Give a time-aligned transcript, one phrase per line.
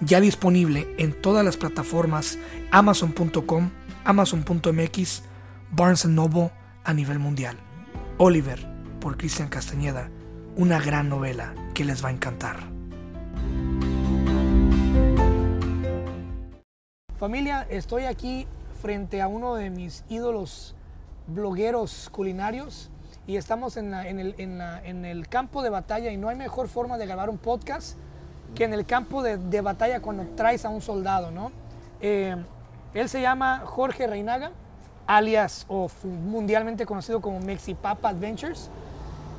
[0.00, 2.38] ya disponible en todas las plataformas
[2.70, 3.70] amazon.com,
[4.04, 5.22] amazon.mx,
[5.70, 6.50] Barnes Noble
[6.84, 7.56] a nivel mundial.
[8.18, 8.66] Oliver,
[9.00, 10.10] por Cristian Castañeda,
[10.56, 12.56] una gran novela que les va a encantar.
[17.18, 18.46] Familia, estoy aquí
[18.80, 20.74] frente a uno de mis ídolos
[21.26, 22.90] blogueros culinarios
[23.26, 27.38] y estamos en, el, campo de batalla y no hay mejor forma de grabar un
[27.38, 27.98] podcast
[28.54, 31.52] que en el campo de, batalla cuando traes a un soldado, ¿no?
[32.00, 32.36] Eh,
[32.94, 34.52] él se llama Jorge Reinaga,
[35.06, 38.70] alias o mundialmente conocido como Mexipapa Adventures.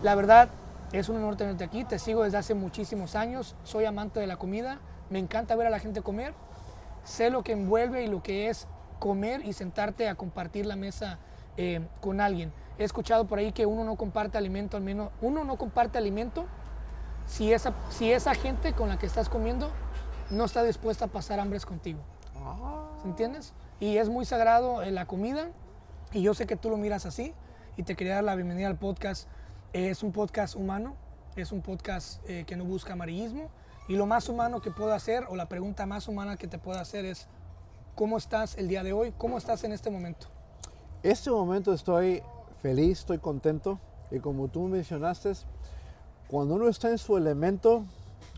[0.04, 0.50] La verdad,
[0.92, 4.38] es un honor tenerte aquí, te sigo desde hace muchísimos años, soy amante de la
[4.38, 6.34] comida, me encanta ver a la gente comer,
[7.04, 11.20] sé lo que envuelve y lo que es comer y sentarte a compartir la mesa
[11.58, 12.52] eh, con alguien.
[12.78, 16.46] He escuchado por ahí que uno no comparte alimento, al menos uno no comparte alimento
[17.30, 19.70] si esa, si esa gente con la que estás comiendo
[20.32, 22.00] no está dispuesta a pasar hambres contigo.
[22.36, 22.90] Ah.
[23.06, 23.54] ¿Entiendes?
[23.80, 25.50] Y es muy sagrado eh, la comida
[26.12, 27.34] y yo sé que tú lo miras así
[27.78, 29.28] y te quería dar la bienvenida al podcast.
[29.74, 30.96] es un podcast humano,
[31.36, 33.50] es un podcast eh, que no busca amarillismo
[33.88, 36.80] y lo más humano que puedo hacer o la pregunta más humana que te puedo
[36.80, 37.28] hacer es
[37.94, 39.14] ¿cómo estás el día de hoy?
[39.18, 40.28] ¿Cómo estás en este momento?
[41.04, 42.24] Este momento estoy
[42.62, 45.34] feliz, estoy contento y como tú mencionaste,
[46.30, 47.84] cuando uno está en su elemento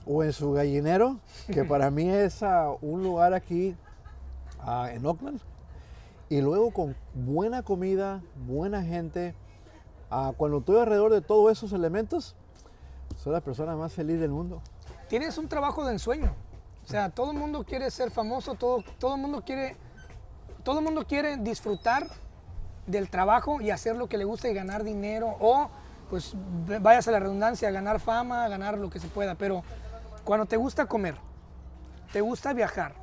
[0.05, 3.75] o en su gallinero, que para mí es ah, un lugar aquí
[4.61, 5.41] ah, en Oakland,
[6.29, 9.35] y luego con buena comida, buena gente,
[10.09, 12.35] ah, cuando estoy alrededor de todos esos elementos,
[13.17, 14.61] soy la persona más feliz del mundo.
[15.09, 16.33] Tienes un trabajo de ensueño.
[16.85, 19.75] O sea, todo el mundo quiere ser famoso, todo, todo el mundo quiere
[20.63, 22.07] todo el mundo quiere disfrutar
[22.85, 25.69] del trabajo y hacer lo que le gusta y ganar dinero o
[26.11, 26.33] pues
[26.81, 29.63] vayas a la redundancia, ganar fama, ganar lo que se pueda, pero
[30.25, 31.15] cuando te gusta comer,
[32.11, 32.95] te gusta viajar,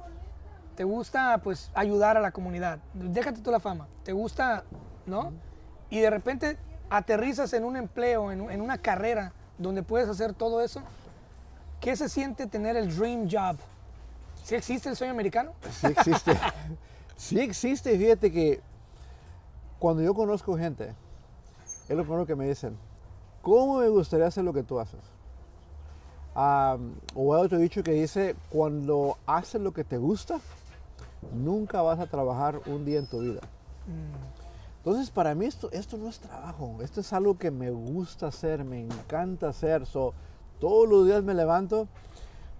[0.76, 4.64] te gusta pues ayudar a la comunidad, déjate tú la fama, te gusta,
[5.06, 5.32] ¿no?
[5.88, 6.58] Y de repente
[6.90, 10.82] aterrizas en un empleo, en, en una carrera donde puedes hacer todo eso,
[11.80, 13.56] ¿qué se siente tener el dream job?
[14.44, 15.52] ¿Sí existe el sueño americano?
[15.80, 16.38] Sí existe.
[17.16, 18.60] sí existe, fíjate que
[19.78, 20.94] cuando yo conozco gente,
[21.88, 22.76] es lo primero que me dicen,
[23.48, 25.00] ¿Cómo me gustaría hacer lo que tú haces?
[27.14, 30.38] o hay otro dicho que dice, cuando haces lo que te gusta,
[31.32, 33.40] nunca vas a trabajar un día en tu vida.
[33.86, 34.76] Mm.
[34.76, 38.64] Entonces, para mí esto, esto no es trabajo, esto es algo que me gusta hacer,
[38.64, 39.82] me encanta hacer.
[39.86, 41.88] todos los días me levanto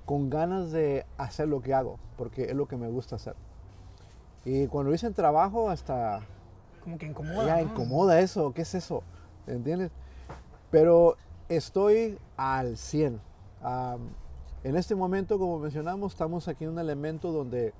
[0.07, 3.37] con ganas de hacer lo que hago, porque es lo que me gusta hacer.
[4.45, 6.23] Y cuando dicen trabajo, hasta...
[6.83, 7.47] Como que incomoda.
[7.47, 9.03] Ya, incomoda eso, ¿qué es eso?
[9.47, 9.93] ¿Entiendes?
[10.71, 11.17] Pero
[11.49, 13.21] estoy al 100.
[14.65, 17.73] en este momento, como mencionamos, estamos aquí en un elemento donde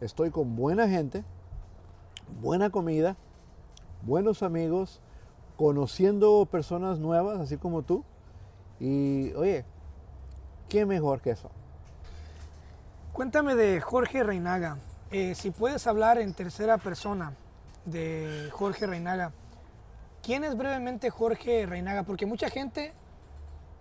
[0.00, 1.24] estoy con buena gente,
[2.40, 3.16] buena comida,
[4.02, 5.00] buenos amigos,
[5.56, 8.04] conociendo personas nuevas, así como tú.
[8.80, 9.64] Y oye,
[10.68, 11.50] ¿qué mejor que eso?
[13.12, 14.78] Cuéntame de Jorge Reinaga.
[15.10, 17.34] Eh, si puedes hablar en tercera persona
[17.84, 19.32] de Jorge Reinaga,
[20.24, 22.02] ¿Quién es brevemente Jorge Reinaga?
[22.02, 22.94] Porque mucha gente,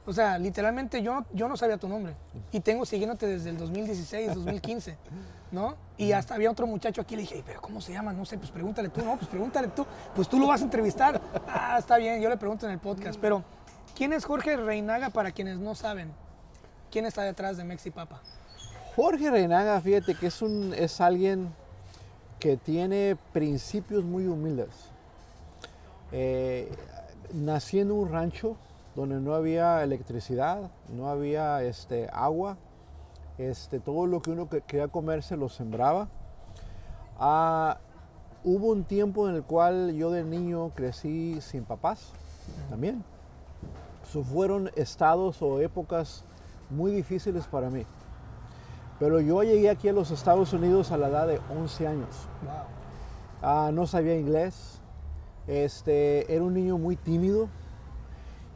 [0.06, 2.16] o sea, literalmente yo, yo no sabía tu nombre
[2.52, 4.98] y tengo siguiéndote desde el 2016, 2015,
[5.54, 5.78] ¿no?
[5.98, 8.12] Y hasta había otro muchacho aquí, le dije, pero ¿cómo se llama?
[8.12, 11.22] No sé, pues pregúntale tú, no, pues pregúntale tú, pues tú lo vas a entrevistar.
[11.48, 13.42] Ah, está bien, yo le pregunto en el podcast, pero
[13.96, 16.12] ¿quién es Jorge Reinaga para quienes no saben?
[16.92, 18.22] ¿Quién está detrás de Mexi Papa?
[18.98, 21.54] Jorge Reinaga, fíjate que es, un, es alguien
[22.38, 24.93] que tiene principios muy humildes
[26.13, 26.71] eh,
[27.33, 28.56] nací en un rancho
[28.95, 32.57] donde no había electricidad, no había este, agua,
[33.39, 36.07] este, todo lo que uno quería comer se lo sembraba.
[37.19, 37.80] Ah,
[38.44, 42.12] hubo un tiempo en el cual yo de niño crecí sin papás
[42.69, 43.04] también.
[44.31, 46.24] fueron estados o épocas
[46.69, 47.86] muy difíciles para mí.
[49.00, 52.27] Pero yo llegué aquí a los Estados Unidos a la edad de 11 años.
[53.42, 54.80] Ah, no sabía inglés,
[55.48, 57.50] este, era un niño muy tímido.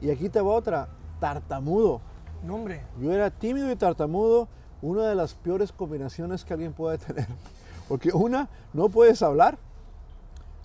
[0.01, 0.89] Y aquí te va otra,
[1.19, 2.01] tartamudo.
[2.43, 2.81] Nombre.
[2.99, 4.47] Yo era tímido y tartamudo,
[4.81, 7.27] una de las peores combinaciones que alguien puede tener.
[7.87, 9.57] Porque una, no puedes hablar.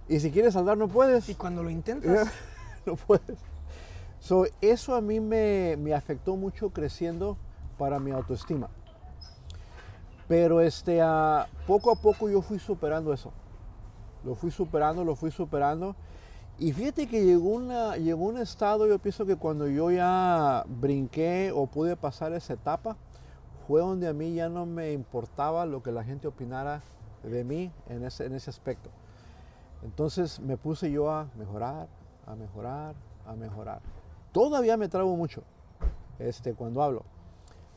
[0.09, 1.29] Y si quieres hablar, no puedes.
[1.29, 2.29] Y cuando lo intentas,
[2.87, 3.39] no puedes.
[4.21, 7.37] So, eso a mí me, me afectó mucho creciendo
[7.79, 8.69] para mi autoestima.
[10.29, 13.33] Pero este, ah, poco a poco yo fui superando eso.
[14.25, 15.97] Lo fui superando, lo fui superando.
[16.63, 21.51] Y fíjate que llegó, una, llegó un estado, yo pienso que cuando yo ya brinqué
[21.53, 22.97] o pude pasar esa etapa,
[23.67, 26.81] fue donde a mí ya no me importaba lo que la gente opinara
[27.25, 28.91] de mí en ese, en ese aspecto.
[29.83, 31.89] Entonces me puse yo a mejorar,
[32.29, 32.95] a mejorar,
[33.27, 33.81] a mejorar.
[34.31, 35.43] Todavía me trago mucho
[36.21, 37.03] este, cuando hablo,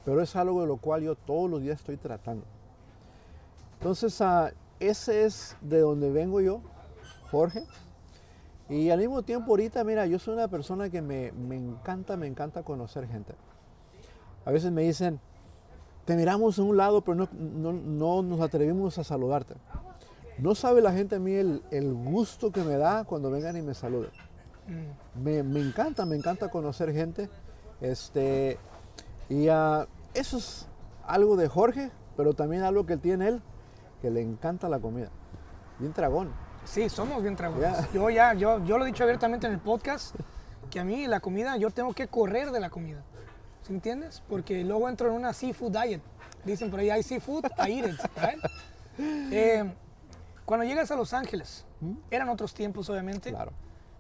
[0.06, 2.46] pero es algo de lo cual yo todos los días estoy tratando.
[3.80, 4.50] Entonces, uh,
[4.80, 6.62] ese es de donde vengo yo,
[7.32, 7.64] Jorge.
[8.70, 12.28] Y al mismo tiempo ahorita, mira, yo soy una persona que me, me encanta, me
[12.28, 13.36] encanta conocer gente.
[14.44, 15.20] A veces me dicen,
[16.06, 19.56] te miramos en un lado, pero no, no, no, nos atrevimos a saludarte.
[20.38, 23.62] No sabe la gente a mí el, el gusto que me da cuando vengan y
[23.62, 24.12] me saluden.
[24.68, 25.24] Mm.
[25.24, 27.30] Me, me, encanta, me encanta conocer gente.
[27.82, 28.58] Este,
[29.30, 30.68] y uh, eso es
[31.06, 33.42] algo de Jorge, pero también algo que tiene él,
[34.02, 35.10] que le encanta la comida.
[35.80, 36.45] Bien dragón.
[36.66, 37.92] Sí, somos bien dragones.
[37.94, 40.16] Yo ya, yo, yo lo he dicho abiertamente en el podcast,
[40.70, 43.04] que a mí la comida, yo tengo que correr de la comida.
[43.64, 44.22] ¿Sí entiendes?
[44.28, 46.02] Porque luego entro en una seafood diet.
[46.44, 48.00] Dicen por ahí, hay seafood, I eat it.
[48.98, 49.74] Eh,
[50.46, 51.96] cuando llegas a Los Ángeles, ¿Mm?
[52.12, 53.30] eran otros tiempos, obviamente.
[53.32, 53.52] Claro.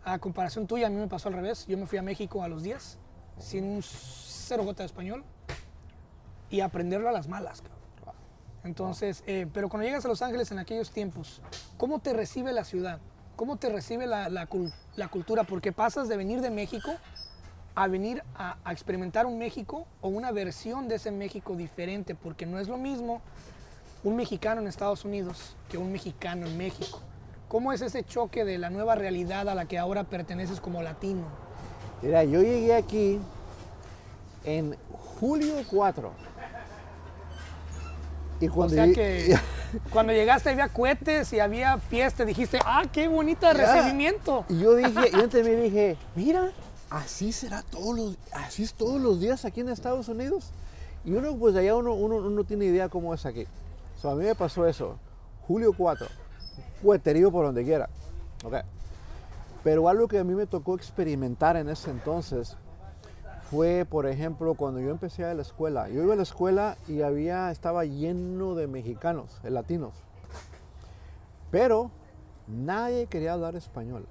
[0.03, 1.65] A comparación tuya, a mí me pasó al revés.
[1.68, 2.97] Yo me fui a México a los 10,
[3.39, 5.23] sin un cero gota de español,
[6.50, 7.61] y aprenderlo a las malas.
[8.65, 11.39] Entonces, eh, pero cuando llegas a Los Ángeles en aquellos tiempos,
[11.77, 13.00] ¿cómo te recibe la ciudad?
[13.35, 14.47] ¿Cómo te recibe la, la,
[14.95, 15.44] la cultura?
[15.44, 16.91] Porque pasas de venir de México
[17.75, 22.45] a venir a, a, experimentar un México o una versión de ese México diferente, porque
[22.45, 23.21] no es lo mismo
[24.03, 27.01] un mexicano en Estados Unidos que un mexicano en México.
[27.47, 31.25] ¿Cómo es ese choque de la nueva realidad a la que ahora perteneces como latino?
[32.01, 33.19] Mira, yo llegué aquí
[34.44, 34.75] en
[35.19, 36.11] julio 4.
[38.39, 39.37] Y cuando o sea que
[39.91, 44.45] cuando llegaste había cohetes y había fiesta, dijiste, ah, qué bonito recibimiento.
[44.49, 46.51] Y yo dije, yo me dije, mira,
[46.89, 50.51] así será todos los, así es todos los días aquí en Estados Unidos.
[51.03, 53.45] Y uno, pues allá uno, uno, uno tiene idea cómo es aquí.
[54.01, 54.97] So, a mí me pasó eso,
[55.47, 56.07] julio 4,
[56.81, 57.89] fueterío por donde quiera.
[58.43, 58.61] Okay.
[59.63, 62.57] Pero algo que a mí me tocó experimentar en ese entonces
[63.50, 65.89] fue, por ejemplo, cuando yo empecé a la escuela.
[65.89, 69.94] Yo iba a la escuela y había, estaba lleno de mexicanos, de latinos.
[71.51, 71.92] Pero
[72.47, 74.06] nadie quería hablar español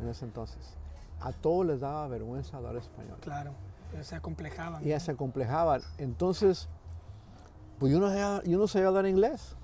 [0.00, 0.76] en ese entonces.
[1.20, 3.18] A todos les daba vergüenza hablar español.
[3.20, 3.52] Claro,
[4.00, 4.86] se acomplejaban.
[4.86, 5.82] Y se acomplejaban.
[5.98, 6.68] Entonces,
[7.78, 9.56] pues yo no sabía, yo no sabía hablar inglés.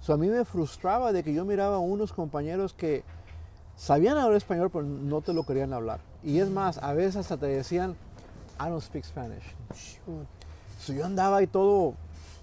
[0.00, 3.04] So, a mí me frustraba de que yo miraba a unos compañeros que
[3.76, 6.00] sabían hablar español, pero no te lo querían hablar.
[6.22, 7.96] Y es más, a veces hasta te decían,
[8.60, 9.44] I don't speak Spanish.
[10.80, 11.94] So, yo andaba y todo,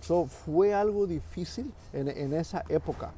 [0.01, 3.11] so, fue algo difícil en, en, esa época.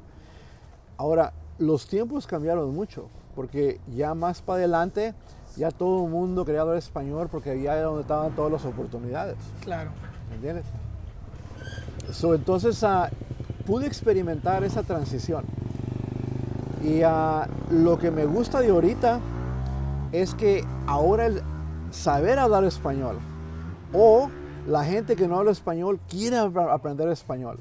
[0.98, 5.14] Ahora, los tiempos cambiaron mucho, porque ya más para adelante,
[5.56, 9.38] ya todo el mundo quería hablar español porque allá era donde estaban todas las oportunidades.
[9.62, 9.92] Claro.
[10.30, 10.66] ¿Me entiendes?
[12.12, 13.08] So, entonces, uh,
[13.66, 15.46] pude experimentar esa transición.
[16.84, 19.20] Y uh, lo que me gusta de ahorita
[20.12, 21.42] es que ahora el
[21.92, 23.18] saber hablar español
[23.94, 24.30] o
[24.66, 27.60] la gente que no habla español quiere aprender español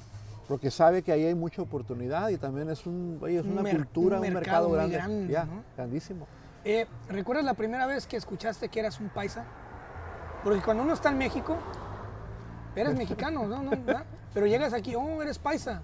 [0.48, 4.20] porque sabe que ahí hay mucha oportunidad y también es, un, es una Mer cultura,
[4.20, 5.62] un, un mercado, grande, grande ya, ¿no?
[5.76, 6.26] grandísimo.
[6.64, 9.44] Eh, ¿Recuerdas la primera vez que escuchaste que eras un paisa?
[10.42, 11.56] Porque cuando uno está en México,
[12.74, 13.62] eres mexicano, ¿no?
[13.62, 13.70] ¿No?
[14.34, 15.82] Pero llegas aquí, oh, eres paisa.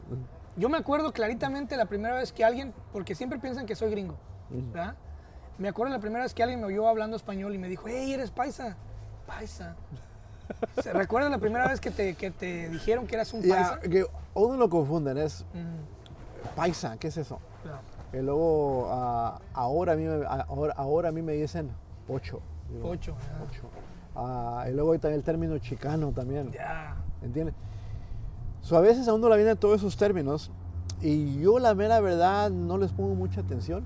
[0.56, 4.18] Yo me acuerdo claritamente la primera vez que alguien, porque siempre piensan que soy gringo,
[4.50, 4.94] ¿verdad?
[5.58, 8.12] Me acuerdo la primera vez que alguien me oyó hablando español y me dijo, hey,
[8.12, 8.76] eres paisa.
[9.26, 9.76] Paisa.
[10.92, 13.80] ¿Recuerdas la primera vez que te, que te, dijeron que eras un paisa?
[13.80, 16.54] Yeah, que uno lo confunden, es mm.
[16.56, 17.38] paisa, ¿qué es eso?
[18.12, 21.70] Y luego uh, ahora, a mí, ahora, ahora, a mí me dicen
[22.06, 22.40] pocho.
[22.68, 23.14] Digo, pocho.
[23.38, 23.62] pocho.
[24.14, 26.52] Uh, y luego está el término chicano también.
[26.52, 26.96] Ya.
[27.22, 27.54] ¿Entiendes?
[28.60, 30.50] So, a veces a uno le vienen todos esos términos
[31.00, 33.84] y yo la mera verdad no les pongo mucha atención.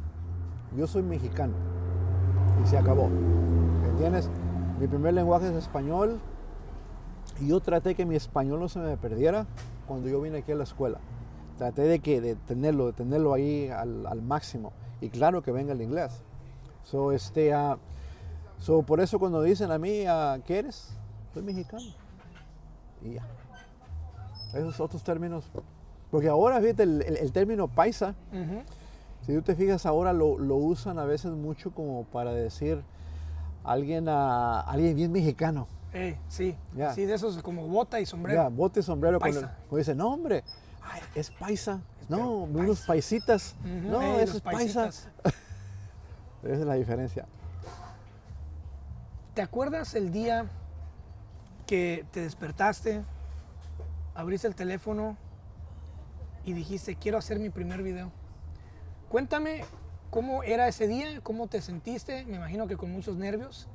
[0.74, 1.54] Yo soy mexicano
[2.62, 3.08] y se acabó.
[3.90, 4.30] ¿Entiendes?
[4.80, 6.20] Mi primer lenguaje es español
[7.40, 9.46] y yo traté que mi español no se me perdiera
[9.86, 10.98] cuando yo vine aquí a la escuela.
[11.58, 14.72] Traté de, que, de tenerlo, de tenerlo ahí al, máximo.
[15.00, 16.22] Y claro que venga el inglés.
[16.82, 17.52] So, este,
[18.58, 20.90] so, por eso cuando dicen a mí, uh, ¿qué eres?
[21.32, 21.84] Soy mexicano.
[23.02, 23.26] Y ya.
[24.52, 25.50] esos otros términos.
[26.10, 28.14] Porque ahora, fíjate, el, término paisa.
[29.26, 32.82] Si tú te fijas ahora lo, lo usan a veces mucho como para decir
[33.64, 35.66] alguien, a, alguien bien mexicano.
[35.92, 36.92] Ey, sí, Ya.
[36.94, 38.42] sí, de esos como bota y sombrero.
[38.44, 39.18] Ya, bote y sombrero.
[39.18, 39.56] Paisa.
[39.68, 40.44] cuando dice, no, hombre,
[40.80, 41.80] ay, es paisa.
[42.00, 42.60] Es no, paisa.
[42.60, 43.56] unos paisitas.
[43.64, 44.86] No, ey, eso es paisa.
[46.42, 47.26] Esa es la diferencia.
[49.34, 50.46] ¿Te acuerdas el día
[51.66, 53.02] que te despertaste,
[54.14, 55.16] abriste el teléfono
[56.44, 58.12] y dijiste, quiero hacer mi primer video?
[59.08, 59.62] Cuéntame
[60.10, 63.68] cómo era ese día, cómo te sentiste, me imagino que con muchos nervios.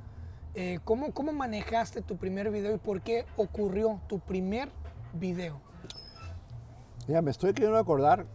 [0.55, 4.69] Eh, ¿cómo, ¿Cómo manejaste tu primer video y por qué ocurrió tu primer
[5.13, 5.61] video?
[7.07, 8.25] Ya, me estoy queriendo acordar.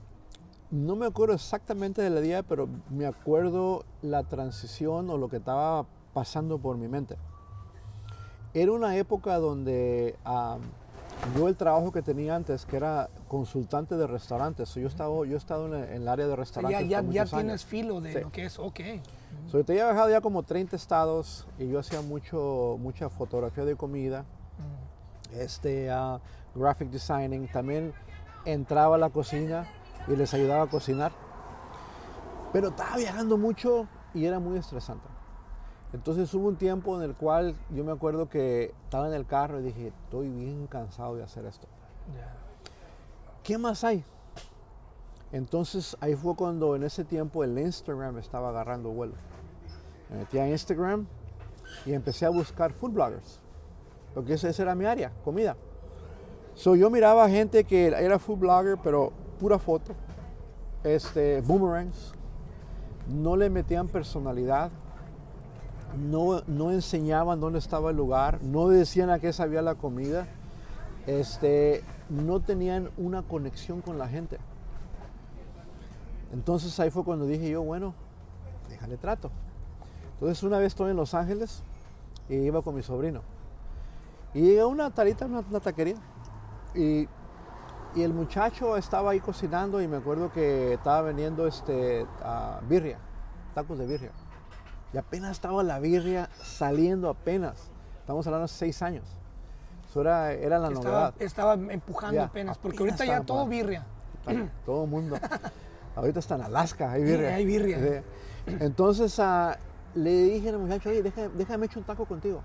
[0.71, 5.87] No me acuerdo exactamente del día, pero me acuerdo la transición o lo que estaba
[6.15, 7.17] pasando por mi mente.
[8.55, 10.17] Era una época donde
[11.37, 15.35] yo el trabajo que tenía antes, que era consultante de restaurantes, so yo, estaba, yo
[15.35, 16.81] he estado en el, área de restaurantes.
[16.83, 17.65] ya ya, por ya tienes años.
[17.65, 18.21] filo de Sí.
[18.21, 18.81] lo que es, ok.
[19.51, 23.77] So, yo había viajado ya como 30 estados y yo hacía mucho, mucha fotografía de
[23.77, 24.25] comida,
[25.35, 26.21] este, ah,
[26.55, 27.49] graphic designing.
[27.49, 27.93] También
[28.45, 29.67] entraba a la cocina
[30.09, 31.13] y les ayudaba a cocinar.
[32.53, 35.07] Pero estaba viajando mucho y era muy estresante.
[35.97, 39.61] Entonces hubo un tiempo en el cual yo me acuerdo que estaba en el carro
[39.61, 41.67] y dije, estoy bien cansado de hacer esto.
[43.43, 44.05] ¿Qué más hay?
[45.33, 49.15] Entonces ahí fue cuando en ese tiempo el Instagram estaba agarrando vuelo.
[50.11, 51.07] Me metí a Instagram
[51.87, 53.41] y empecé a buscar food bloggers.
[54.13, 55.57] Porque esa, esa era mi área, comida.
[56.53, 59.95] So yo miraba gente que era food blogger, pero pura foto.
[60.85, 62.13] Este, boomerangs.
[63.09, 64.71] No le metían personalidad.
[65.95, 68.43] No, no enseñaban dónde estaba el lugar.
[68.43, 70.27] No decían a qué sabía la comida.
[71.07, 74.39] Este, no tenían una conexión con la gente.
[76.33, 77.95] Entonces ahí fue cuando dije yo, bueno,
[78.69, 79.31] déjale trato.
[80.15, 81.63] Entonces una vez estoy en Los Ángeles
[82.29, 83.23] y iba con mi sobrino.
[84.35, 85.97] Y una tarita, una, taquería.
[86.75, 87.09] Y,
[87.95, 92.07] y el muchacho estaba ahí cocinando y me acuerdo que estaba vendiendo este,
[92.69, 92.99] birria,
[93.55, 94.11] tacos de birria.
[94.97, 97.69] Y apenas estaba la birria saliendo apenas.
[98.01, 99.05] Estamos hablando de seis años.
[99.91, 101.15] Eso era, era la Estaba, novedad.
[101.19, 103.85] estaba empujando Ya, apenas, porque apenas ahorita ya todo birria.
[104.27, 105.19] Está- todo el mundo.
[105.97, 107.35] Ahorita está en Alaska, hay Sí, birria.
[107.35, 107.79] hay birria.
[108.47, 108.57] Sí.
[108.59, 109.59] Entonces ah,
[109.95, 112.41] le dije al muchacho, oye, deja- déjame echar un taco contigo,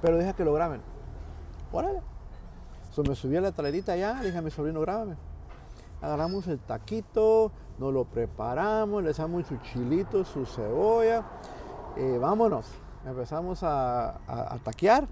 [0.00, 0.80] pero deja que lo graben.
[1.72, 2.00] Órale.
[2.90, 5.16] So, me subí a la talerita allá, le dije a mi sobrino, grábame.
[6.00, 11.22] Agarramos el taquito, nos lo preparamos, le echamos su chilito, su cebolla,
[11.96, 12.66] y vámonos.
[13.04, 15.06] Empezamos a, a- taquear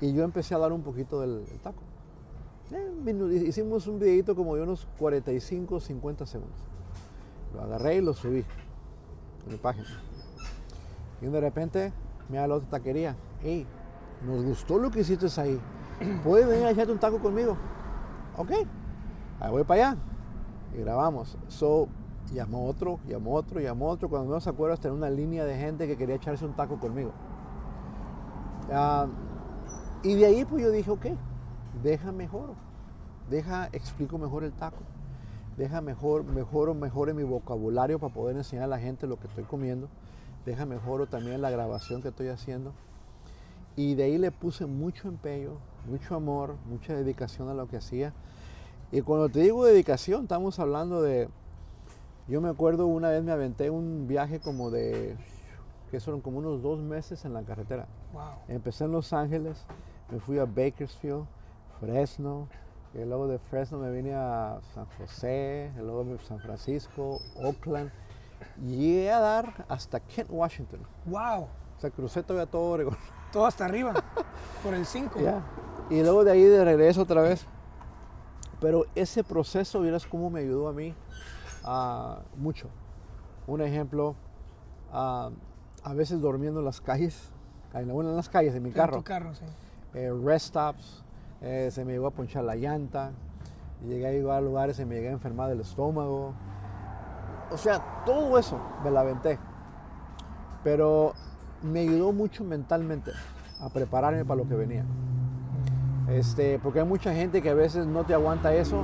[0.00, 1.82] y yo empecé a dar un poquito del, taco.
[2.72, 6.58] Eh, hicimos un videito como de unos 45, 50 segundos.
[7.54, 8.44] Lo agarré y lo subí
[9.46, 9.88] a mi página.
[11.20, 11.92] Y de repente
[12.28, 13.16] me da la otra taquería.
[13.42, 13.66] Hey,
[14.24, 15.60] nos gustó lo que hiciste ahí.
[16.24, 17.56] ¿Puedes venir a echarte un taco conmigo?
[18.36, 18.50] Ok.
[19.40, 20.00] Ahí voy para allá.
[20.74, 21.36] Y grabamos.
[21.48, 21.88] So,
[22.32, 24.08] llamó otro, llamó otro, llamó otro.
[24.08, 27.12] Cuando menos se acuerdas, tenía una línea de gente que quería echarse un taco conmigo.
[28.72, 29.06] Ah,
[30.02, 31.06] y de ahí pues yo dije, ok,
[31.82, 32.54] deja mejor,
[33.28, 34.78] deja, explico mejor el taco,
[35.56, 39.44] deja mejor, mejoro, mejore mi vocabulario para poder enseñar a la gente lo que estoy
[39.44, 39.88] comiendo,
[40.46, 42.72] deja mejoro también la grabación que estoy haciendo.
[43.76, 45.52] Y de ahí le puse mucho empeño,
[45.88, 48.12] mucho amor, mucha dedicación a lo que hacía.
[48.92, 51.28] Y cuando te digo dedicación, estamos hablando de,
[52.30, 55.16] yo me acuerdo una vez me aventé un viaje como de,
[55.90, 57.88] que fueron como unos dos meses en la carretera.
[58.12, 58.22] Wow.
[58.46, 59.66] Empecé en Los Ángeles,
[60.10, 61.26] me fui a Bakersfield,
[61.80, 62.48] Fresno,
[62.94, 67.90] y luego de Fresno me vine a San José, y luego a San Francisco, Oakland.
[68.64, 70.80] Llegué a dar hasta Kent, Washington.
[71.06, 71.42] Wow.
[71.42, 72.96] O sea, crucé todavía todo Oregón.
[73.32, 73.94] Todo hasta arriba.
[74.64, 75.20] por el 5.
[75.20, 75.40] Ya.
[75.88, 77.46] Y luego de ahí de regreso otra vez.
[78.60, 80.96] Pero ese proceso, vieras cómo me ayudó a mí
[81.64, 82.68] ah, mucho.
[83.46, 84.14] Un ejemplo,
[84.92, 85.30] ah,
[85.82, 87.30] a veces durmiendo en las calles,
[87.74, 88.98] en, la- en las calles, en mi En carro.
[88.98, 89.44] tu carro, sí.
[89.94, 91.02] eh, rest stops,
[91.40, 93.12] eh, se me llegó a ponchar la llanta,
[93.86, 96.34] llegué a llegar a lugares y me llegué a enfermar del estómago.
[97.50, 99.38] O sea, todo eso me la aventé.
[100.62, 101.14] Pero
[101.62, 103.10] me ayudó mucho mentalmente
[103.60, 104.84] a prepararme para lo que venía.
[106.08, 108.82] Este, porque hay mucha gente que a veces no te aguanta eso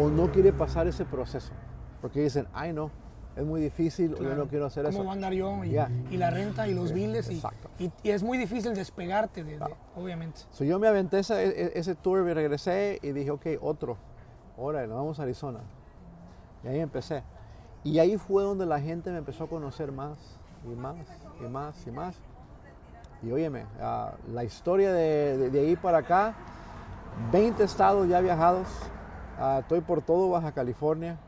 [0.00, 1.52] o no quiere pasar ese proceso.
[2.00, 2.90] Porque dicen, ay no,
[3.36, 4.36] es muy difícil, o yo Claro.
[4.44, 5.04] no quiero hacer ¿Cómo eso.
[5.04, 5.64] va a andar yo?
[5.64, 5.90] Y, Ya.
[6.10, 7.30] y la renta y los biles.
[7.30, 7.42] Y,
[7.78, 10.40] y, y es muy difícil despegarte, de, de- obviamente.
[10.50, 13.96] So, yo me aventé esa- e- ese tour, me regresé y dije, ok, otro.
[14.58, 15.60] Ahora, nos vamos a Arizona.
[16.64, 17.22] Y ahí empecé.
[17.84, 20.18] Y ahí fue donde la gente me empezó a conocer más
[20.64, 20.96] y más
[21.40, 22.16] y más y más.
[23.22, 26.34] Y óyeme, ah, la historia de, de- de ahí para acá,
[27.32, 28.66] 20 estados ya viajados.
[29.38, 31.18] Ah, estoy por todo Baja California.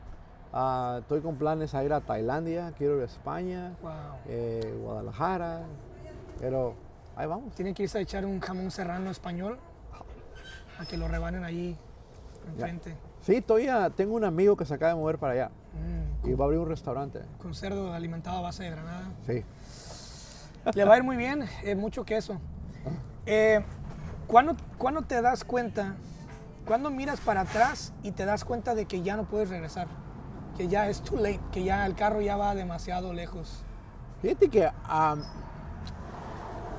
[0.51, 3.91] Ah, estoy con planes a ir a Tailandia, quiero ir a España, Wow.
[4.27, 5.61] eh, Guadalajara.
[6.39, 6.73] Pero
[7.15, 7.53] ahí vamos.
[7.53, 9.57] Tienen que irse a echar un jamón serrano español
[10.79, 11.77] a que lo rebanen ahí
[12.47, 12.95] enfrente.
[13.21, 16.33] Sí, estoy a- tengo un amigo que se acaba de mover para allá Mm, y
[16.33, 17.21] va a abrir un restaurante.
[17.37, 19.03] con cerdo alimentado a base de granada.
[19.27, 19.43] Sí.
[20.73, 22.39] Le va a ir muy bien, eh, mucho queso.
[23.25, 23.63] Eh,
[24.27, 25.95] ¿cuándo, cuándo te das cuenta,
[26.65, 29.87] cuándo miras para atrás y te das cuenta de que ya no puedes regresar?
[30.59, 33.63] Que ya es too late, que ya el carro ya va demasiado lejos.
[34.21, 34.69] Fíjate que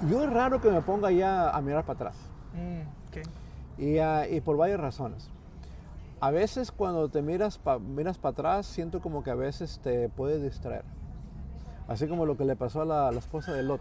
[0.06, 2.14] yo es raro que me ponga ya a mirar para atrás
[2.52, 5.30] Mm, y, ah, y por varias razones.
[6.20, 10.10] A veces cuando te miras para miras para atrás siento como que a veces te
[10.10, 10.84] puedes distraer.
[11.88, 13.80] Así como lo que le pasó a la, la esposa de Lot.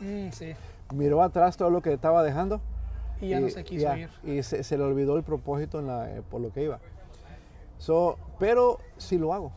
[0.00, 0.52] Mm, sí,
[0.92, 2.60] Miró atrás todo lo que estaba dejando
[3.18, 4.10] y ya no se quiso ya, ir.
[4.24, 6.80] y se, se le olvidó el propósito en la- eh, por lo que iba.
[8.38, 9.52] Pero sí lo hago.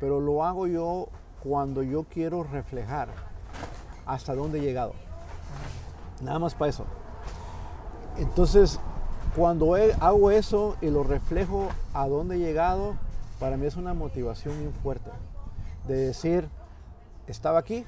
[0.00, 1.08] Pero lo hago yo
[1.42, 3.08] cuando yo quiero reflejar
[4.06, 4.92] hasta dónde he llegado.
[6.22, 6.84] Nada más para eso.
[8.16, 8.78] Entonces,
[9.36, 12.96] cuando hago eso y lo reflejo a dónde he llegado,
[13.40, 15.10] para mí es una motivación bien fuerte.
[15.86, 16.48] De decir,
[17.26, 17.84] estaba aquí,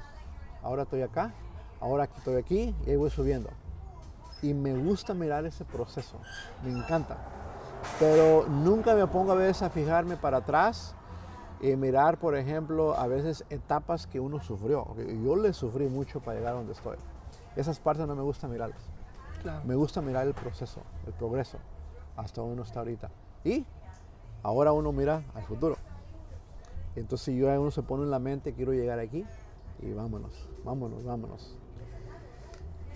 [0.61, 1.33] ahora estoy acá,
[1.79, 3.49] ahora estoy aquí y ahí voy subiendo.
[4.41, 6.17] Y me gusta mirar ese proceso,
[6.63, 7.17] me encanta.
[7.99, 10.95] Pero nunca me pongo a veces a fijarme para atrás
[11.61, 14.95] y mirar, por ejemplo, a veces etapas que uno sufrió.
[15.23, 16.97] Yo le sufrí mucho para llegar a donde estoy.
[17.55, 18.81] Esas partes no me gusta mirarlas.
[19.41, 19.63] Claro.
[19.65, 21.57] Me gusta mirar el proceso, el progreso,
[22.15, 23.09] hasta donde uno está ahorita.
[23.43, 23.65] Y
[24.43, 25.77] ahora uno mira al futuro.
[26.95, 29.25] Entonces yo uno se pone en la mente, quiero llegar aquí
[29.81, 31.55] y vámonos, vámonos, vámonos.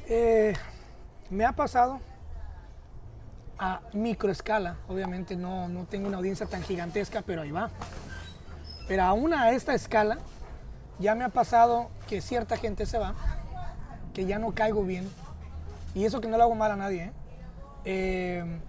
[0.08, 0.54] Eh,
[1.30, 2.00] me ha pasado
[3.62, 7.70] a microescala, obviamente no, no tengo una audiencia tan gigantesca, pero ahí va.
[8.88, 10.18] Pero aún a esta escala,
[10.98, 13.14] ya me ha pasado que cierta gente se va,
[14.16, 15.08] que ya no caigo bien,
[15.94, 17.12] y eso que no le hago mal a nadie, ¿eh?
[17.86, 18.60] Eh,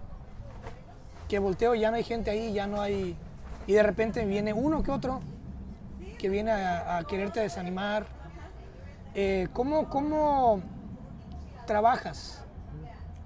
[1.27, 3.17] que volteo, ya no hay gente ahí, ya no hay...
[3.65, 5.21] Y de repente viene uno que otro
[6.19, 8.05] que viene a, quererte desanimar.
[9.15, 10.61] Eh, ¿cómo, ¿Cómo
[11.65, 12.42] trabajas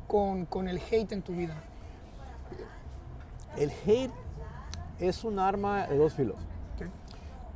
[0.07, 1.55] con, con el hate en tu vida?
[3.57, 4.11] El hate
[4.99, 6.37] es un arma de dos filos.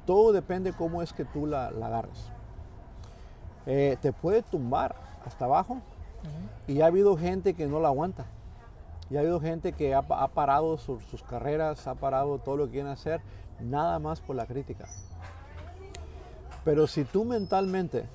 [0.05, 2.31] Todo depende cómo es que tú la, la agarres.
[3.67, 5.77] Eh, te puede tumbar hasta abajo
[6.67, 8.25] y ha habido gente que no la aguanta.
[9.09, 12.57] Y ha habido gente que ha, pa- ha parado sus- sus carreras, ha parado todo
[12.57, 13.21] lo que quieren hacer,
[13.59, 14.85] nada más por la crítica.
[16.63, 18.05] Pero si tú mentalmente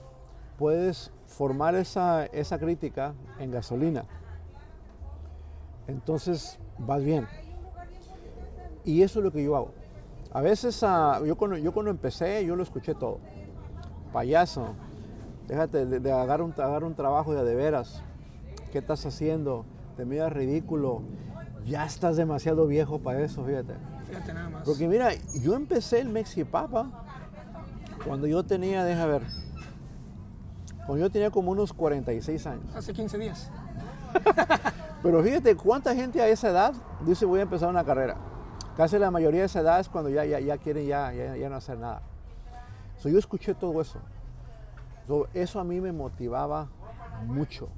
[0.59, 4.05] puedes formar esa, esa crítica en gasolina,
[5.89, 7.27] entonces vas bien.
[8.85, 9.73] Y eso es lo que yo hago.
[10.33, 13.19] A veces, ah, yo, cuando, yo cuando empecé, yo lo escuché todo.
[14.13, 14.75] Payaso,
[15.49, 18.03] déjate de, de agarrar, un, agarrar un trabajo de de veras.
[18.71, 19.65] ¿Qué estás haciendo?
[19.97, 21.03] Te miras ridículo.
[21.65, 23.75] Ya estás demasiado viejo para eso, fíjate.
[24.09, 24.65] Fíjate nada más.
[24.65, 26.91] Porque mira, yo empecé el Mexipapa
[28.07, 29.23] cuando yo tenía, deja ver,
[30.87, 32.77] cuando yo tenía como unos 46 años.
[32.77, 33.51] Hace 15 días.
[35.03, 38.17] Pero fíjate cuánta gente a esa edad dice voy a empezar una carrera.
[38.77, 41.57] Casi la mayoría de esa edad es cuando ya, ya, ya quieren ya, ya, no
[41.57, 42.03] hacer nada.
[42.99, 43.99] So, yo escuché todo eso.
[45.07, 46.69] So, eso a mí me motivaba
[47.25, 47.69] mucho,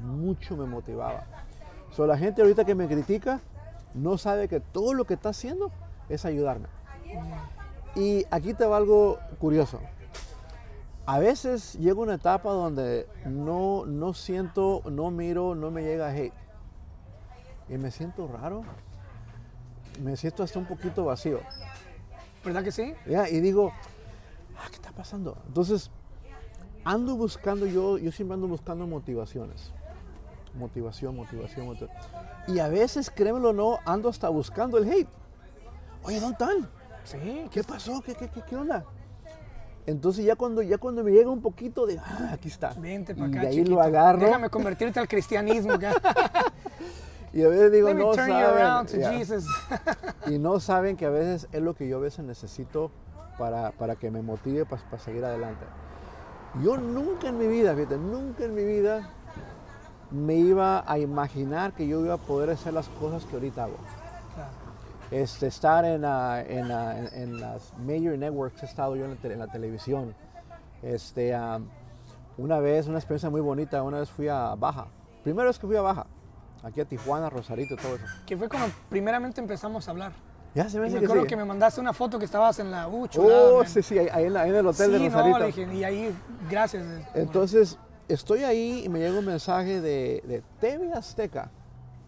[0.00, 1.24] mucho me motivaba.
[1.90, 3.40] So, la gente ahorita que me critica
[3.94, 5.72] no sabe que todo lo que está haciendo
[6.08, 6.68] es ayudarme.
[7.96, 9.80] Y aquí te va algo curioso.
[11.06, 16.32] A veces llega una etapa donde no, no siento, no miro, no me llega hate.
[17.68, 18.62] Y me siento raro.
[20.02, 21.40] Me siento hasta un poquito vacío.
[22.44, 22.94] ¿Verdad que sí?
[23.06, 23.28] ¿ya?
[23.28, 23.72] Y digo,
[24.58, 25.36] ah, ¿qué está pasando?
[25.46, 25.90] Entonces,
[26.84, 29.72] ando buscando, yo, yo siempre ando buscando motivaciones.
[30.54, 32.12] Motivación, motivación, motivación.
[32.48, 35.08] Y a veces, créemelo o no, ando hasta buscando el hate.
[36.02, 36.68] Oye, ¿dónde están?
[37.04, 37.46] Sí.
[37.50, 38.00] ¿Qué pasó?
[38.02, 38.84] ¿Qué, qué, qué, qué onda?
[39.86, 42.72] Entonces ya cuando, ya cuando me llega un poquito de, ah, aquí está.
[42.74, 43.72] Vente para y acá, de ahí chiquito.
[43.72, 44.20] lo agarro.
[44.20, 45.74] Déjame convertirte al cristianismo.
[47.34, 48.32] Y a veces digo, no saben.
[50.26, 52.90] Y no saben que a veces es lo que yo a veces necesito
[53.38, 55.64] para, para que me motive para, para seguir adelante.
[56.62, 59.10] Yo nunca en mi vida, fíjate, nunca en mi vida
[60.12, 63.76] me iba a imaginar que yo iba a poder hacer las cosas que ahorita hago.
[65.10, 66.00] Este, estar en, en,
[66.68, 70.14] la- en- en las major networks, he estado yo en la, televisión.
[70.82, 71.36] Este,
[72.38, 74.86] una vez, una experiencia muy bonita, una vez fui a Baja.
[75.22, 76.06] Primera vez que fui a Baja,
[76.64, 78.04] aquí a Tijuana, Rosarito, todo eso.
[78.26, 80.12] Que fue cuando primeramente empezamos a hablar.
[80.54, 82.58] Ya se me Y hace me que acuerdo que me mandaste una foto que estabas
[82.60, 83.68] en la chulada, Oh, man.
[83.68, 85.30] sí, sí, ahí, ahí en, la- ahí en el hotel de Sí, Rosarito.
[85.32, 86.16] no, le dije, y ahí,
[86.48, 86.84] gracias.
[86.84, 87.76] eh, Entonces,
[88.08, 91.50] estoy ahí y me llega un mensaje de, de TV Azteca,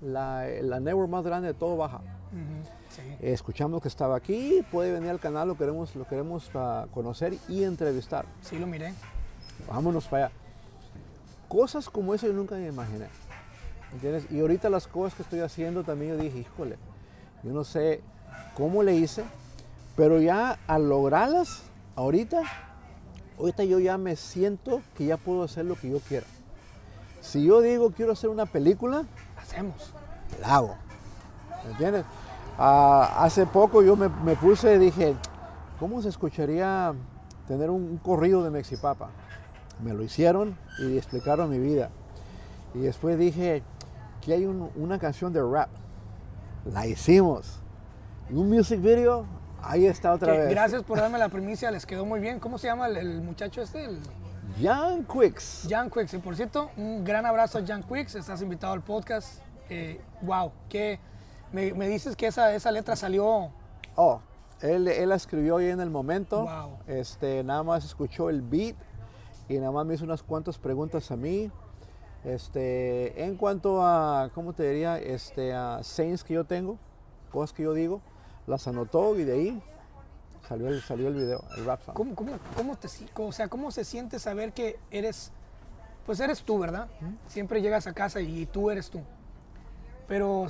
[0.00, 1.96] la, la network más grande de todo Baja.
[1.96, 3.02] Ujú, sí.
[3.20, 7.64] Escuchamos que estaba aquí, puede venir al canal, lo queremos, lo queremos ah, conocer y
[7.64, 8.26] entrevistar.
[8.42, 8.94] Sí, lo miré.
[9.66, 10.34] Vámonos para allá.
[11.48, 13.06] Cosas como eso yo nunca me imaginé.
[14.30, 16.76] Y ahorita las cosas que estoy haciendo también yo dije, híjole,
[17.42, 18.02] yo no sé
[18.54, 19.24] cómo le hice,
[19.96, 21.62] pero ya al lograrlas,
[21.94, 22.42] ahorita,
[23.38, 26.26] ahorita yo ya me siento que ya puedo hacer lo que yo quiera.
[27.20, 29.04] Si yo digo quiero hacer una película,
[29.36, 29.92] Hacemos.
[30.40, 30.76] la hago.
[31.64, 32.04] ¿Me entiendes?
[32.58, 35.14] Ah, hace poco yo me, me puse, dije,
[35.78, 36.94] ¿cómo se escucharía
[37.48, 39.10] tener un, un corrido de Mexipapa?
[39.82, 41.90] Me lo hicieron y explicaron mi vida.
[42.74, 43.62] Y después dije,
[44.26, 45.68] que hay un- una canción de rap.
[46.64, 47.60] La hicimos.
[48.28, 49.24] Y un music video,
[49.62, 50.50] ahí está otra Que vez.
[50.50, 52.40] gracias por darme la primicia, les quedó muy bien.
[52.40, 53.84] ¿Cómo se llama el, el muchacho este?
[53.84, 54.00] El
[54.60, 55.68] Jan Quicks.
[55.70, 56.14] Jan Quicks.
[56.14, 58.16] Y por cierto, un gran abrazo a Jan Quicks.
[58.16, 59.40] Estás invitado al podcast.
[59.70, 60.98] Eh, wow, que
[61.52, 63.52] me, me dices que esa, esa letra salió.
[63.94, 64.20] Oh,
[64.60, 66.42] él, él la escribió ahí en el momento.
[66.42, 66.78] Wow.
[66.88, 68.74] Este, nada más escuchó el beat
[69.48, 71.48] y nada más me hizo unas cuantas preguntas a mí.
[72.24, 74.98] Este, en cuanto a, ¿cómo te diría?
[74.98, 76.76] Este, a sayings que yo tengo,
[77.30, 78.00] cosas que yo digo,
[78.46, 79.62] las anotó y de ahí
[80.48, 81.94] salió el, salió el video, el rap song.
[81.94, 85.30] ¿Cómo, cómo, cómo te, o sea, ¿Cómo se siente saber que eres,
[86.04, 86.88] pues eres tú, ¿verdad?
[87.26, 89.00] Siempre llegas a casa y tú eres tú.
[90.08, 90.46] Pero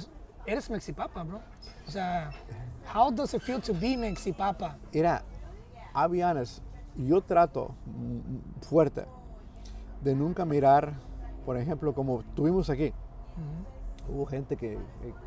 [0.46, 1.40] eres Mexipapa, bro.
[1.86, 2.30] O sea,
[2.94, 4.76] how does it feel to be Mexipapa?
[4.92, 5.22] Mira,
[5.94, 6.62] I'll be honest,
[6.96, 7.74] yo trato
[8.68, 9.06] fuerte
[10.02, 10.94] de nunca mirar,
[11.46, 12.92] por ejemplo, como tuvimos aquí.
[14.08, 14.78] Hubo gente que eh,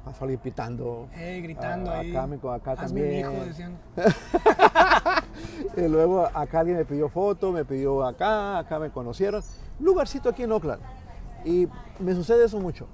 [0.05, 1.07] pasó ahí pitando.
[1.15, 2.11] Eh, gritando ah, ahí.
[2.11, 3.19] Acá, me- acá también.
[3.19, 3.77] hijo, decían.
[5.77, 9.41] Y luego acá alguien me pidió foto, me pidió acá, acá me conocieron.
[9.79, 10.81] Un lugarcito aquí en Oakland.
[11.45, 11.67] Y
[11.99, 12.87] me sucede eso mucho.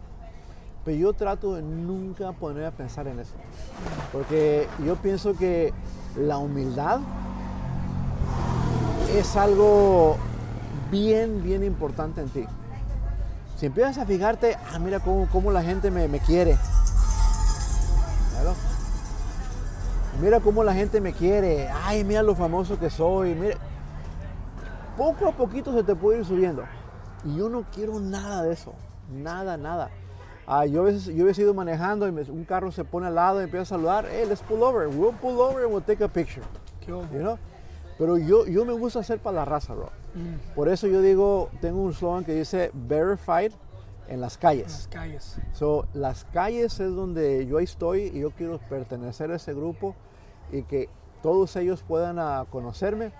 [0.83, 3.33] Pero yo trato de nunca poner a pensar en eso.
[4.11, 5.73] Porque yo pienso que
[6.15, 6.99] la humildad
[9.15, 10.17] es algo
[10.91, 12.45] bien, bien importante en ti.
[13.55, 16.57] Si empiezas a fijarte, ah, mira cómo, cómo la gente me, me quiere.
[18.31, 18.53] Claro.
[20.21, 21.69] Mira cómo la gente me quiere.
[21.69, 23.33] Ay, mira lo famoso que soy.
[23.33, 23.55] Mira.
[24.97, 26.63] Poco a poquito se te puede ir subiendo.
[27.23, 28.73] Y yo no quiero nada de eso.
[29.09, 29.89] Nada, nada.
[30.47, 33.15] Ah, yo, a veces, yo he ido manejando y me- un carro se pone al
[33.15, 34.05] lado y empieza a saludar.
[34.09, 34.87] Hey, let's pull over.
[34.87, 36.43] We'll pull over and we'll take a picture.
[36.85, 36.91] Qué.
[36.91, 37.39] You know?
[37.97, 39.89] Pero yo, yo me gusta hacer para la raza, bro.
[40.13, 43.51] Mm, Por eso yo digo, tengo un slogan que dice verified
[44.07, 44.67] en las calles.
[44.67, 45.37] las calles.
[45.53, 49.95] So, las calles es donde yo estoy y yo quiero pertenecer a ese grupo
[50.51, 50.89] y que
[51.23, 53.11] todos ellos puedan ah, conocerme,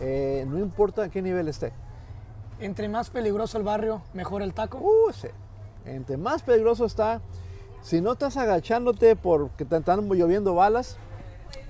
[0.00, 1.72] eh, no importa a qué nivel esté.
[2.60, 4.78] Entre más peligroso el barrio, mejor el taco.
[4.78, 5.28] Uh, sí.
[5.84, 7.20] Entre más peligroso está,
[7.82, 10.98] si no estás agachándote porque te están lloviendo balas,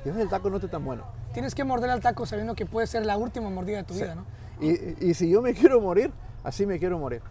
[0.04, 1.04] el taco no esté tan bueno.
[1.32, 4.14] Tienes que morder al taco sabiendo que puede ser la última mordida de tu vida,
[4.14, 4.24] ¿no?
[4.60, 6.12] Y, y si yo me quiero morir,
[6.44, 7.22] así me quiero morir.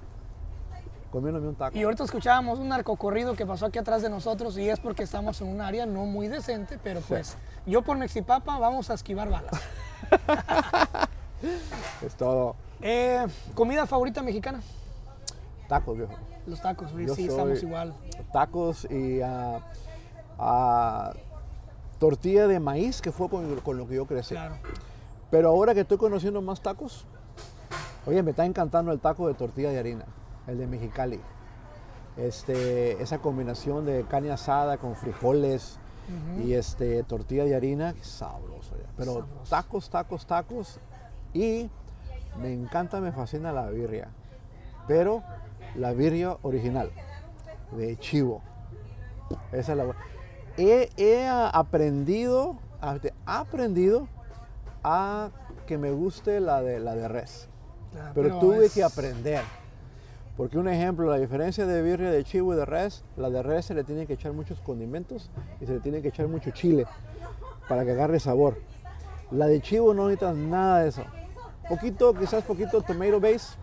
[1.11, 1.77] Comiéndome un taco.
[1.77, 5.41] Y ahorita escuchábamos un narcocorrido que pasó aquí atrás de nosotros y es porque estamos
[5.41, 7.35] en un área no muy decente, pero pues
[7.65, 9.51] yo por Mexipapa vamos a esquivar balas.
[12.05, 12.55] Es todo.
[12.81, 14.61] Eh, ¿Comida favorita mexicana?
[15.67, 16.13] Tacos, viejo.
[16.45, 17.93] Los tacos, Yo sí, soy- estamos igual.
[18.31, 19.59] tacos y ah,
[20.37, 21.13] ah,
[22.01, 24.33] tortilla de maíz, que fue con, con lo que yo crecí.
[24.33, 24.55] Claro.
[25.29, 27.05] Pero ahora que estoy conociendo más tacos,
[28.07, 30.05] oye, me está encantando el taco de tortilla de harina,
[30.47, 31.19] el de Mexicali.
[32.17, 35.77] Este, esa combinación de carne asada con frijoles
[36.43, 38.75] y este, tortilla de harina, qué sabroso.
[38.77, 38.89] ya.
[38.97, 39.49] Pero Sabroso.
[39.49, 40.79] tacos, tacos, tacos.
[41.35, 41.69] Y
[42.41, 44.09] me encanta, me fascina la birria.
[44.87, 45.21] Pero
[45.75, 46.89] la birria original,
[47.77, 48.41] de chivo.
[49.51, 49.85] Esa es la
[50.57, 54.07] He, he ah, aprendido, ah, aprendido
[54.83, 55.29] a
[55.65, 57.47] que me guste la de, la de res.
[57.91, 59.41] Claro, Pero, tuve es- que aprender.
[60.37, 63.65] Porque un ejemplo, la diferencia de birria de chivo y de res, la de res
[63.65, 66.87] se le tiene que echar muchos condimentos y se le tiene que echar mucho chile
[67.67, 68.57] para que agarre sabor.
[69.29, 71.03] La de chivo no necesitas nada de eso.
[71.69, 73.57] Poquito, quizás poquito tomato base,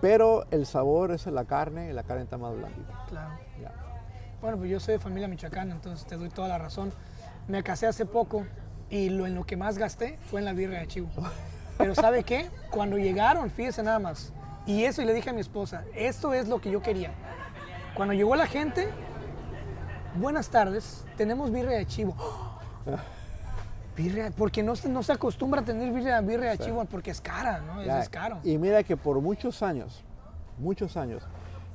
[0.00, 3.04] pero el sabor es la carne y la carne está más blandita.
[3.08, 3.30] Claro.
[4.40, 6.92] Bueno, pues yo soy de familia michoacana, entonces te doy toda la razón.
[7.46, 8.46] Me casé hace poco
[8.88, 11.10] y lo en lo que más gasté fue en la birria de chivo.
[11.76, 12.48] Pero ¿sabe qué?
[12.70, 14.32] Cuando llegaron, fíjese nada más.
[14.66, 17.12] Y eso, y le dije a mi esposa, esto es lo que yo quería.
[17.94, 18.88] Cuando llegó la gente,
[20.14, 22.16] buenas tardes, tenemos birria de chivo.
[23.96, 27.20] Birria, porque no se, no se acostumbra a tener birria, birria de chivo porque es
[27.20, 27.82] cara, ¿no?
[27.84, 28.00] Ya.
[28.00, 28.38] es caro.
[28.44, 30.02] Y mira que por muchos años,
[30.58, 31.22] muchos años,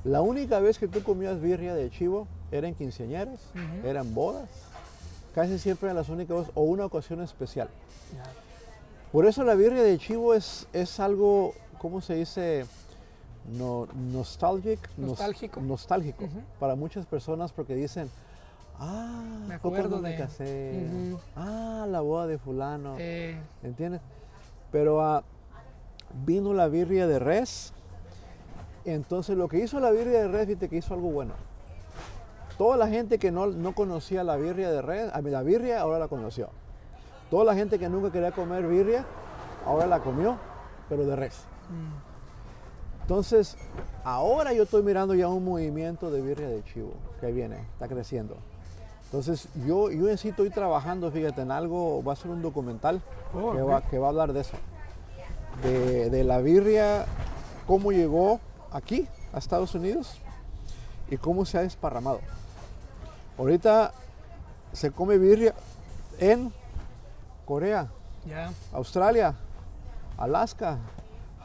[0.03, 3.39] la única vez que tú comías birria de chivo era en quinceañeras,
[3.83, 4.49] eran bodas,
[5.33, 7.69] casi siempre eran las únicas o una ocasión especial.
[9.11, 12.65] Por eso la birria de chivo es, es algo, ¿cómo se dice?
[13.57, 15.61] No, nostalgic, nos- Nostálgico.
[15.61, 16.25] nostálgico
[16.59, 18.09] para muchas personas porque dicen,
[18.79, 22.95] ah, Me acuerdo me de- ah, la boda de fulano.
[22.97, 24.01] Eh, ¿Entiendes?
[24.71, 25.23] Pero ah,
[26.25, 27.71] vino la birria de res.
[28.83, 31.33] Entonces lo que hizo la birria de res, fíjate que hizo algo bueno.
[32.57, 35.81] Toda la gente que no, no conocía la birria de res, a mí la birria
[35.81, 36.49] ahora la conoció.
[37.29, 39.05] Toda la gente que nunca quería comer birria,
[39.65, 40.37] ahora la comió,
[40.87, 41.41] pero de res.
[43.01, 43.57] Entonces,
[44.03, 48.37] ahora yo estoy mirando ya un movimiento de birria de chivo que viene, está creciendo.
[49.05, 53.01] Entonces, yo, yo en sí estoy trabajando, fíjate, en algo, va a ser un documental
[53.33, 54.55] Oh, que, va, que va a hablar de eso.
[55.61, 57.05] De, de la birria,
[57.67, 58.39] cómo llegó
[58.71, 60.19] aquí, a Estados Unidos,
[61.09, 62.19] y cómo se ha desparramado.
[63.37, 63.91] Ahorita
[64.73, 65.53] se come birria
[66.19, 66.51] en
[67.45, 67.87] Corea.
[68.73, 69.33] Australia,
[70.17, 70.77] Alaska,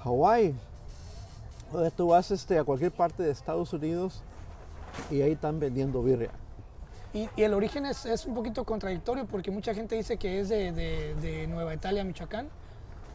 [0.02, 0.54] Hawái.
[1.72, 4.22] O sea, Tú vas este, a cualquier parte de Estados Unidos
[5.10, 6.30] y ahí están vendiendo birria.
[7.12, 10.48] Y, y el origen es, es un poquito contradictorio porque mucha gente dice que es
[10.48, 12.48] de, de- de Nueva Italia, Michoacán.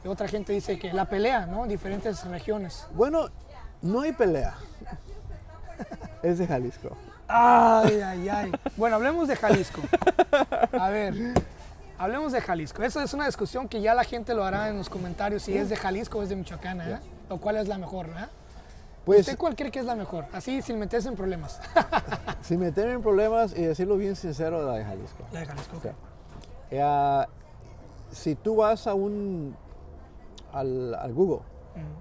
[0.04, 1.66] Y otra gente dice que la pelea, ¿no?
[1.66, 2.88] Diferentes regiones.
[2.94, 3.30] Bueno,
[3.82, 4.56] no hay pelea.
[6.22, 6.90] Es de Jalisco.
[7.28, 8.52] Ay, ay, ay.
[8.78, 9.82] Bueno, hablemos de Jalisco.
[10.80, 11.14] A ver,
[11.98, 12.84] hablemos de Jalisco.
[12.84, 15.70] Eso es una discusión que ya la gente lo hará en los comentarios si es
[15.70, 17.00] de Jalisco o es de Michoacán, ¿eh?
[17.30, 18.28] O cuál es la mejor, ¿eh?
[19.06, 20.26] Pues, ¿Usted cuál cree que es la mejor?
[20.34, 21.62] Así, sin meterse en problemas.
[22.42, 25.24] sin meterme en problemas y decirlo bien sincero, la de Jalisco.
[25.32, 25.78] La de Jalisco.
[25.78, 25.94] O sea,
[26.72, 27.28] eh,
[28.12, 29.56] si tú vas a un
[30.52, 31.42] al, al Google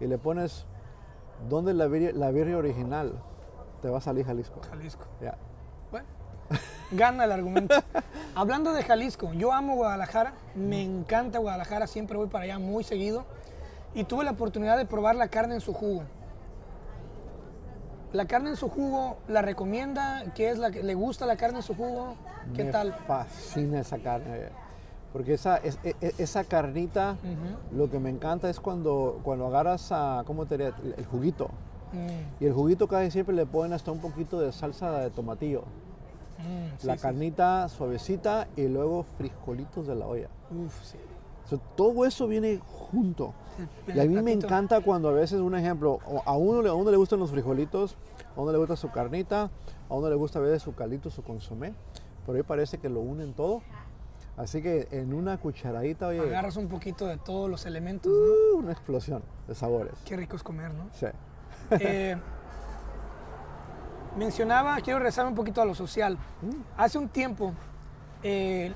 [0.00, 0.64] y le pones
[1.50, 3.12] dónde la birria, la birria original,
[3.84, 4.62] te va a salir Jalisco.
[4.70, 5.04] Jalisco.
[5.20, 5.36] Ya.
[5.90, 6.06] Bueno,
[6.90, 7.74] gana el argumento.
[8.34, 13.26] Hablando de Jalisco, yo amo Guadalajara, me encanta Guadalajara, siempre voy para allá muy seguido.
[13.94, 16.02] Y tuve la oportunidad de probar la carne en su jugo.
[18.14, 20.24] La carne en su jugo, ¿la recomienda?
[20.34, 22.14] ¿Qué es la que le gusta la carne en su jugo?
[22.56, 22.94] ¿Qué me tal?
[23.06, 24.48] fascina esa carne.
[25.12, 27.16] Porque esa, es- e- e- esa carnita,
[27.70, 30.74] lo que me encanta es cuando, cuando agarras a, ¿cómo te diría?
[30.96, 31.50] El juguito.
[31.94, 35.62] Mm, Y el juguito casi siempre le ponen hasta un poquito de salsa de tomatillo.
[36.38, 37.00] mm, la sí.
[37.02, 40.28] carnita suavecita y luego frijolitos de la olla.
[40.50, 40.98] Uf, sí.
[41.44, 42.58] O sea, todo eso viene
[42.90, 43.32] junto.
[43.86, 46.90] El- Y a mí me encanta cuando a veces, un ejemplo, a uno, a uno
[46.90, 47.96] le gustan los frijolitos,
[48.36, 49.50] a uno le gusta su carnita,
[49.88, 51.72] a uno le gusta a veces su caldito, su consomé,
[52.26, 53.62] pero ahí parece que lo unen todo.
[54.36, 58.56] Así que en una cucharadita, oye, Agarras un poquito de todos los elementos, ¿no?
[58.56, 59.94] uh, una explosión de sabores.
[60.04, 60.88] Qué rico es comer, ¿no?
[60.92, 61.06] Sí.
[61.70, 62.16] Eh,
[64.16, 66.18] mencionaba, quiero regresar un poquito a lo social.
[66.76, 67.52] Hace un tiempo,
[68.22, 68.72] eh,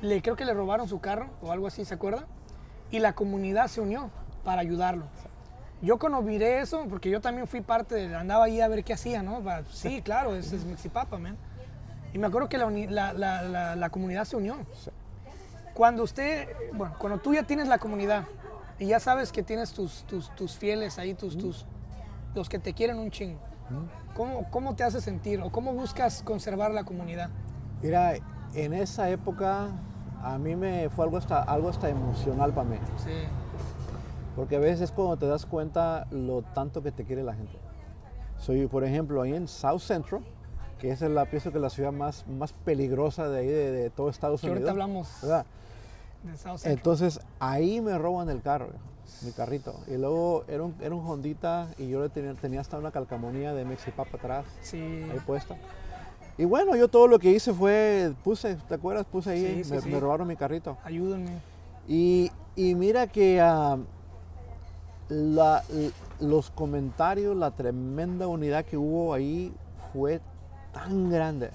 [0.00, 2.26] le, creo que le robaron su carro o algo así, ¿se acuerda?
[2.90, 4.10] Y la comunidad se unió
[4.44, 5.06] para ayudarlo.
[5.80, 8.92] Yo cuando miré eso, porque yo también fui parte de, andaba ahí a ver qué
[8.92, 9.40] hacía, ¿no?
[9.40, 11.36] Para- sí, claro, ese es Mexipapa, man.
[12.12, 14.58] Y me acuerdo que la, uni- la- la- la- la comunidad se unió.
[15.74, 18.24] Cuando usted, bueno, cuando tú ya tienes la comunidad
[18.78, 21.64] y ya sabes que tienes tus, tus, tus fieles ahí, tus, tus,
[22.34, 23.38] los que te quieren un chingo,
[24.14, 27.30] ¿cómo, ¿cómo te hace sentir o cómo buscas conservar la comunidad?
[27.82, 28.14] Mira,
[28.54, 29.68] en esa época
[30.22, 32.76] a mí me fue algo hasta, algo hasta emocional para mí.
[32.96, 33.10] Sí,
[34.36, 37.58] Porque a veces es cuando te das cuenta lo tanto que te quiere la gente.
[38.38, 40.22] Soy, por ejemplo, ahí en South Central,
[40.78, 44.08] que es la, pienso que la ciudad más, más peligrosa de ahí, de, de todo
[44.10, 44.68] Estados que Unidos.
[44.68, 45.46] ahorita hablamos ¿verdad?
[46.24, 46.72] de South Central.
[46.72, 48.68] Entonces, ahí me roban el carro,
[49.20, 49.74] mi carrito.
[49.86, 53.52] Y luego era un, era un Hondita y yo le tenía, tenía hasta una calcamonía
[53.54, 55.56] de Mexipapa atrás, Sí, ahí puesta.
[56.38, 59.04] Y bueno, yo todo lo que hice fue, puse, ¿te acuerdas?
[59.06, 59.88] Puse ahí, Sí, sí, me, sí.
[59.90, 60.78] me robaron mi carrito.
[60.82, 61.38] ayúdenme.
[61.86, 63.76] Y, y mira que ah,
[65.08, 65.62] la-
[66.20, 69.52] los comentarios, la tremenda unidad que hubo ahí
[69.92, 70.20] fue
[70.72, 71.50] tan grande,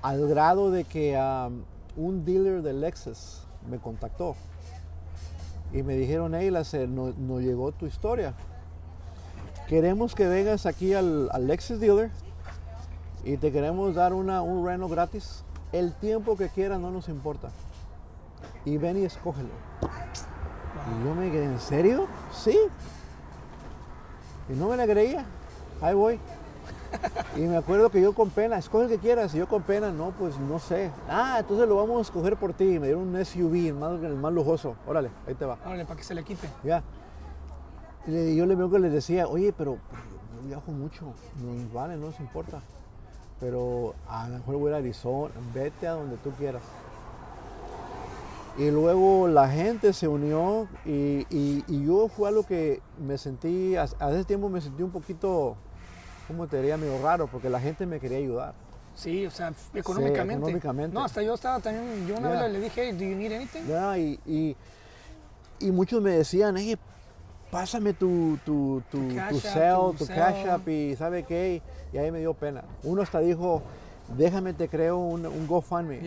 [0.00, 1.48] al grado de que ah,
[1.96, 4.36] un dealer de Lexus me contactó.
[5.72, 8.34] Y me dijeron, hey, nos no llegó tu historia.
[9.68, 12.10] Queremos que vengas aquí al, al Lexus Dealer
[13.24, 15.44] y te queremos dar una, un reno gratis.
[15.72, 17.50] El tiempo que quieras no nos importa.
[18.64, 19.48] Y ven y escógelo.
[19.80, 22.06] Y yo me quedé, ¿en serio?
[22.32, 22.58] Sí.
[24.48, 25.24] Y no me la creía.
[25.80, 26.18] Ahí voy.
[27.36, 29.34] Y me acuerdo que yo con pena, escoge el que quieras.
[29.34, 30.90] Y yo con pena, no, pues no sé.
[31.08, 32.78] Ah, entonces lo vamos a escoger por ti.
[32.78, 34.76] Me dieron un SUV, el más, el más lujoso.
[34.86, 35.56] Órale, ahí te va.
[35.64, 36.46] Órale, para que se le quite.
[36.62, 36.82] Ya.
[38.06, 39.78] Y yo le veo que les decía, oye, pero,
[40.42, 41.06] yo viajo mucho.
[41.42, 42.60] No, vale, no nos importa.
[43.40, 45.32] Pero a lo mejor voy a a Arizona.
[45.54, 46.62] Vete a donde tú quieras.
[48.58, 53.76] Y luego la gente se unió y, y- y yo fue algo que me sentí,
[53.76, 55.56] a, a ese tiempo me sentí un poquito,
[56.28, 56.76] ¿cómo te diría?
[56.76, 58.54] Medio raro, porque la gente me quería ayudar.
[58.94, 60.34] Sí, o sea, económicamente.
[60.42, 60.94] económicamente.
[60.94, 62.42] No, hasta yo estaba también, yo una Yeah.
[62.42, 63.62] vez le dije, hey, do you need anything?
[63.96, 64.56] Y, y-
[65.60, 66.76] y muchos me decían, hey,
[67.50, 69.34] pásame tu, tu, tu, Tu Cash
[69.98, 71.62] tu cash app y sabe qué.
[71.92, 72.62] Y ahí me dio pena.
[72.82, 73.62] Uno hasta dijo,
[74.16, 76.00] déjame te creo un, un GoFundMe.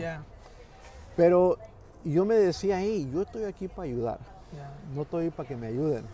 [1.16, 1.56] Pero
[2.04, 4.18] yo me decía, hey, yo estoy aquí para ayudar.
[4.94, 6.04] no estoy para que me ayuden.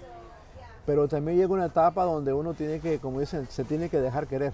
[0.86, 4.26] Pero también llega una etapa donde uno tiene que, como dicen, se tiene que dejar
[4.26, 4.52] querer.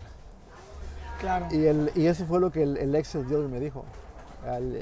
[1.21, 1.47] Claro.
[1.51, 3.85] Y, el, y eso fue lo que el, el ex Dios me dijo.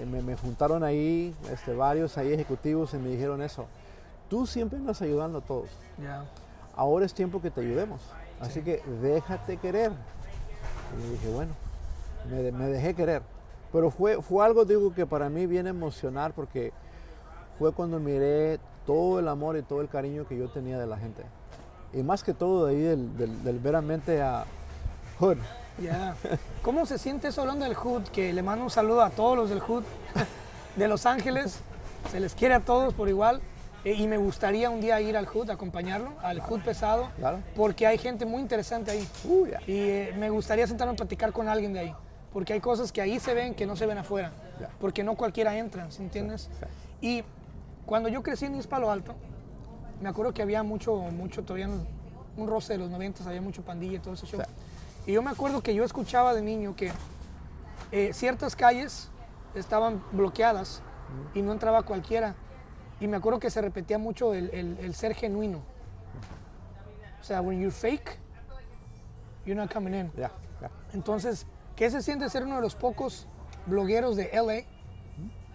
[0.06, 3.66] Me, me juntaron ahí este, varios ahí ejecutivos y me dijeron eso.
[4.28, 5.68] Tú siempre andas ayudando a todos.
[6.02, 6.24] Ya.
[6.76, 8.00] Ahora es tiempo que te ayudemos.
[8.40, 8.62] Así Sí.
[8.62, 9.92] que déjate querer.
[11.00, 11.52] Y dije, bueno,
[12.30, 13.22] me, me dejé querer.
[13.72, 16.72] Pero fue, fue algo, digo, que para mí viene emocionar porque
[17.58, 20.96] fue cuando miré todo el amor y todo el cariño que yo tenía de la
[20.98, 21.22] gente.
[21.92, 24.44] Y más que todo de ahí del, del, del veramente a
[25.20, 25.38] Hood.
[25.82, 26.14] Ya.
[26.62, 28.04] ¿Cómo se siente eso hablando del Hood?
[28.04, 29.82] Que le mando un saludo a todos los del Hood
[30.76, 31.58] de Los Ángeles.
[32.10, 33.40] Se les quiere a todos por igual.
[33.84, 37.38] Eh, y me gustaría un día ir al Hood, acompañarlo, al Hood pesado, Claro.
[37.54, 39.08] porque hay gente muy interesante ahí.
[39.24, 39.60] Uh, ya.
[39.66, 41.94] Y eh, me gustaría sentarme a platicar con alguien de ahí.
[42.32, 44.32] Porque hay cosas que ahí se ven que no se ven afuera.
[44.60, 44.70] Ya.
[44.80, 46.48] Porque no cualquiera entra, ¿sí entiendes?
[47.00, 47.06] Sí.
[47.06, 47.24] Y
[47.86, 49.14] cuando yo crecí en East Palo Alto,
[50.02, 51.86] me acuerdo que había mucho, mucho todavía en
[52.36, 54.40] un roce de los 90, había mucho pandilla y todo ese show.
[55.06, 56.92] Y yo me acuerdo que yo escuchaba de niño que
[57.92, 59.08] eh, ciertas calles
[59.54, 60.82] estaban bloqueadas
[61.34, 62.34] y no entraba cualquiera.
[63.00, 65.60] Y me acuerdo que se repetía mucho el, el- el ser genuino.
[67.20, 68.18] O sea, when you're fake,
[69.44, 70.12] you're not coming in.
[70.16, 70.30] Ya.
[70.92, 71.46] Entonces,
[71.76, 73.26] ¿qué se siente ser uno de los pocos
[73.66, 74.64] blogueros de LA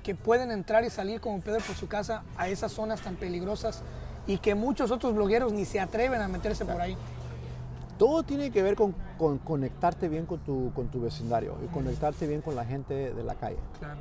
[0.02, 3.84] que pueden entrar y salir como Pedro por su casa a esas zonas tan peligrosas
[4.28, 6.96] y que muchos otros blogueros ni se atreven a meterse por ahí?
[7.98, 12.26] Todo tiene que ver con, con conectarte bien con tu, con tu vecindario y conectarte
[12.26, 13.58] bien con la gente de la calle.
[13.80, 14.00] Claro.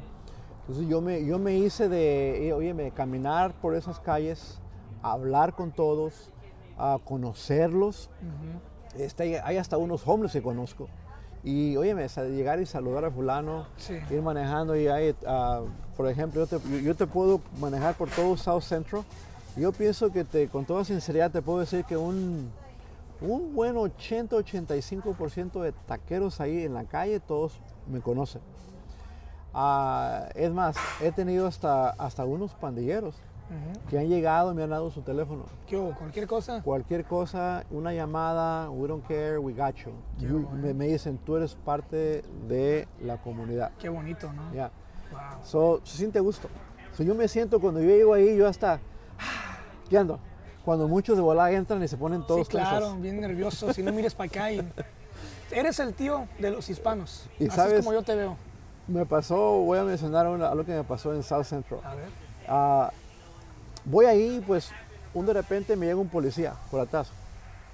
[0.62, 4.58] Entonces yo me, yo me hice de, eh, oye, me- caminar por esas calles,
[5.02, 6.30] hablar con todos,
[6.78, 8.08] a conocerlos.
[8.96, 10.88] Este, hay, hasta unos homeless que conozco.
[11.42, 11.94] Y oye,
[12.28, 13.98] llegar y saludar a fulano, Sí.
[14.10, 15.62] ir manejando y hay, ah,
[15.96, 19.02] por ejemplo, yo te, yo- te puedo manejar por todo South Central.
[19.56, 22.50] Yo pienso que te, con toda sinceridad te puedo decir que un,
[23.22, 28.42] un buen 80-85% de taqueros ahí en la calle, todos me conocen.
[29.52, 33.16] Ah, es más, he tenido hasta, hasta unos pandilleros
[33.88, 35.44] Que han llegado y me han dado su teléfono.
[35.66, 35.94] ¿Qué hubo?
[35.94, 36.62] ¿Cualquier cosa?
[36.62, 39.90] Cualquier cosa, una llamada, we don't care, we got you.
[40.18, 43.72] You- me, me dicen, tú eres parte de la comunidad.
[43.78, 44.52] Qué bonito, ¿no?
[44.54, 44.70] Ya.
[45.10, 45.20] Wow.
[45.44, 46.48] So, se siente gusto.
[46.96, 48.78] So, yo me siento cuando yo llego ahí, yo hasta,
[49.90, 50.18] ¿qué ando?
[50.64, 53.00] Cuando muchos de volada entran y se ponen todos sí, claro, tensos.
[53.00, 53.72] bien nervioso.
[53.72, 54.60] Si no mires para acá y...
[55.50, 57.28] Eres el tío de los hispanos.
[57.40, 58.36] Y Así sabes- es como yo te veo.
[58.86, 61.80] Me pasó, voy a mencionar una- algo que me pasó en South Central.
[61.84, 62.04] A ver.
[62.48, 62.92] Ah,
[63.84, 64.70] voy ahí, pues,
[65.14, 67.08] un de repente me llega un policía por atrás.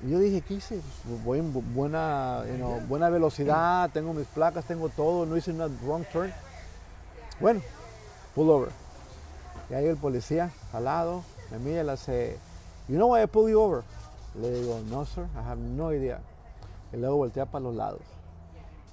[0.05, 0.81] Y yo dije, ¿qué hice?
[1.25, 5.51] Voy en bu- buena, you know, buena velocidad, tengo mis placas, tengo todo, no hice
[5.53, 6.33] una wrong turn.
[7.41, 7.61] Bueno,
[8.35, 8.69] pull over.
[9.71, 12.39] Y ahí el policía, al lado, me mira y le hace,
[12.89, 13.83] you know why I pull you over?
[14.41, 16.21] Le digo, no, sir, I have no idea.
[16.93, 18.01] Y luego voltea para los lados.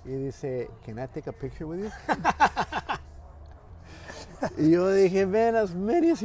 [0.06, 1.90] Y dice, can I take a picture with you?
[4.58, 6.24] Y yo dije, man, as many as.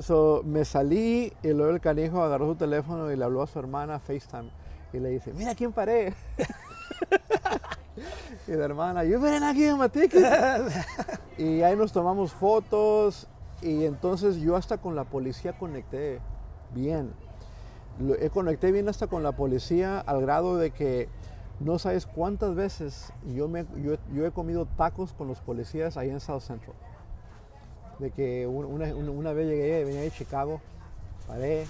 [0.00, 3.58] So me salí y luego el canijo agarró su teléfono y le habló a su
[3.58, 4.50] hermana FaceTime.
[4.92, 6.14] Y le dice, mira quién paré.
[8.46, 9.90] y la hermana, not give him a
[11.38, 13.26] y ahí nos tomamos fotos.
[13.62, 16.20] Y entonces yo hasta con la policía conecté
[16.74, 17.12] bien.
[17.98, 21.08] Lo- eh, conecté bien hasta con la policía al grado de que
[21.60, 26.10] no sabes cuántas veces yo, me, yo, yo he comido tacos con los policías ahí
[26.10, 26.74] en South Central.
[27.98, 30.60] De que un- una, una- una vez llegué, venía de Chicago,
[31.26, 31.66] paré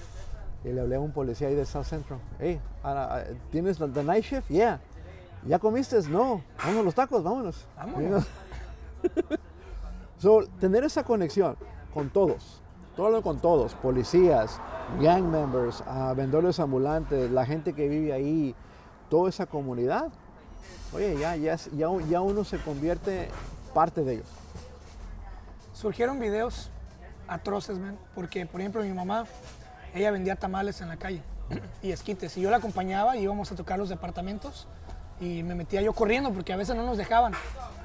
[0.64, 2.18] y le hablé a un policía ahí de South Central.
[2.38, 4.48] Hey, ah, ah, ¿tienes the, the night shift?
[4.48, 4.80] Yeah.
[5.46, 6.00] ¿Ya comiste?
[6.08, 6.42] No.
[6.58, 7.66] Vámonos los tacos, vámonos.
[7.76, 8.26] Vámonos.
[10.18, 11.56] So, tener esa conexión
[11.92, 12.62] con todos,
[12.96, 14.58] todo con todos, policías,
[15.02, 18.54] gang members, ah, vendedores ambulantes, la gente que vive ahí,
[19.10, 20.06] toda esa comunidad,
[20.94, 23.28] oye, ya, ya, ya, ya uno se convierte
[23.74, 24.28] parte de ellos.
[25.74, 26.70] Surgieron videos
[27.28, 29.26] atroces, man, porque por ejemplo mi mamá,
[29.94, 31.22] ella vendía tamales en la calle
[31.82, 34.66] y esquites y yo la acompañaba y íbamos a tocar los departamentos
[35.20, 37.32] y me metía yo corriendo porque a veces no nos dejaban.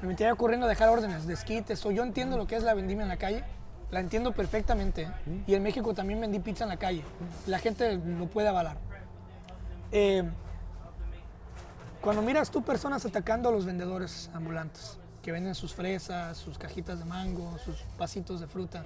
[0.02, 1.84] Me metía yo corriendo a dejar órdenes de esquites.
[1.86, 3.44] O yo entiendo lo que es la vendimia en la calle,
[3.90, 5.08] la entiendo perfectamente.
[5.46, 7.04] Y en México también vendí pizza en la calle.
[7.46, 8.76] La gente lo puede avalar.
[9.92, 10.24] Eh,
[12.00, 16.98] cuando miras tú personas atacando a los vendedores ambulantes, que venden sus fresas, sus cajitas
[16.98, 18.84] de mango, sus pasitos de fruta,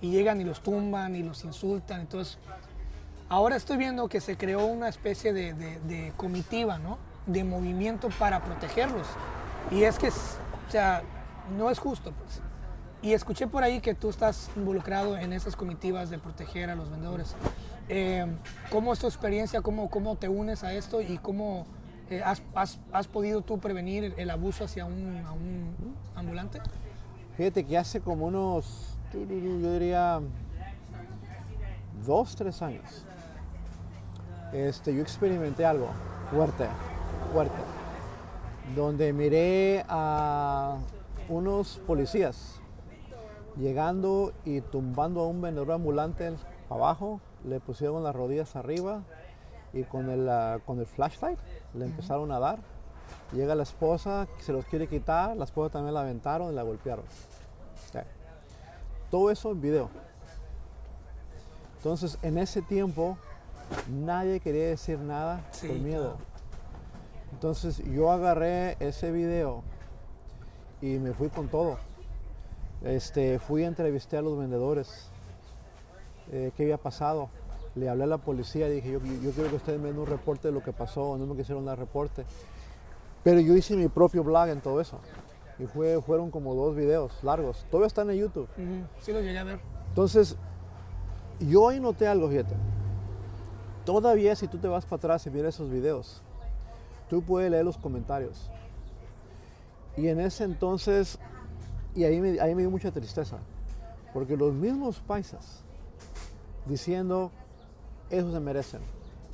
[0.00, 2.38] y llegan y los tumban y los insultan, entonces
[3.30, 6.98] ahora estoy viendo que se creó una especie de, comitiva, ¿no?
[7.26, 9.06] De movimiento para protegerlos.
[9.70, 11.02] Y es que, o sea,
[11.56, 12.42] no es justo, pues.
[13.02, 16.90] Y escuché por ahí que tú estás involucrado en esas comitivas de proteger a los
[16.90, 17.34] vendedores.
[17.88, 18.26] Eh,
[18.70, 19.62] ¿Cómo es tu experiencia?
[19.62, 21.00] ¿Cómo, cómo te unes a esto?
[21.00, 21.66] ¿Y cómo
[22.10, 25.22] eh, has, podido tú prevenir el abuso hacia un
[26.14, 26.60] ambulante?
[27.36, 29.24] Fíjate que hace como unos, yo
[29.72, 30.20] diría,
[32.04, 33.06] dos, tres años,
[34.52, 35.88] este, yo experimenté algo
[36.30, 36.66] fuerte,
[37.32, 37.54] fuerte,
[38.74, 40.76] donde miré a
[41.28, 42.60] unos policías
[43.56, 46.32] llegando y tumbando a un vendedor ambulante
[46.68, 49.02] abajo, le pusieron las rodillas arriba
[49.72, 51.38] y con el, ah, con el flashlight
[51.74, 52.58] le empezaron a dar.
[53.32, 57.04] Llega la esposa, se los quiere quitar, la esposa también la aventaron y la golpearon.
[59.10, 59.90] Todo eso en video.
[61.78, 63.18] Entonces, en ese tiempo,
[63.88, 66.16] nadie quería decir nada Sí, por miedo.
[67.32, 69.62] Entonces, yo agarré ese video
[70.80, 71.78] y me fui con todo.
[72.84, 75.10] Este, fui a entrevistar a los vendedores.
[76.30, 77.30] eh, ¿Qué había pasado?
[77.74, 80.48] Le hablé a la policía dije, yo, yo quiero que ustedes me den un reporte
[80.48, 82.24] de lo que pasó, no me quisieron dar reporte.
[83.22, 84.98] Pero yo hice mi propio blog en todo eso.
[85.58, 87.66] Y fue, fueron como dos videos largos.
[87.70, 88.48] Todavía están en YouTube.
[89.00, 89.60] Sí los llegué a ver.
[89.88, 90.36] Entonces,
[91.38, 92.54] yo ahí noté algo, fíjate.
[93.84, 96.22] Todavía si tú te vas para atrás y miras esos videos,
[97.08, 98.50] tú puedes leer los comentarios.
[99.96, 101.18] Y en ese entonces,
[101.94, 103.38] y ahí me, ahí me dio mucha tristeza,
[104.14, 105.62] porque los mismos paisas
[106.66, 107.32] diciendo,
[108.10, 108.80] ellos se merecen.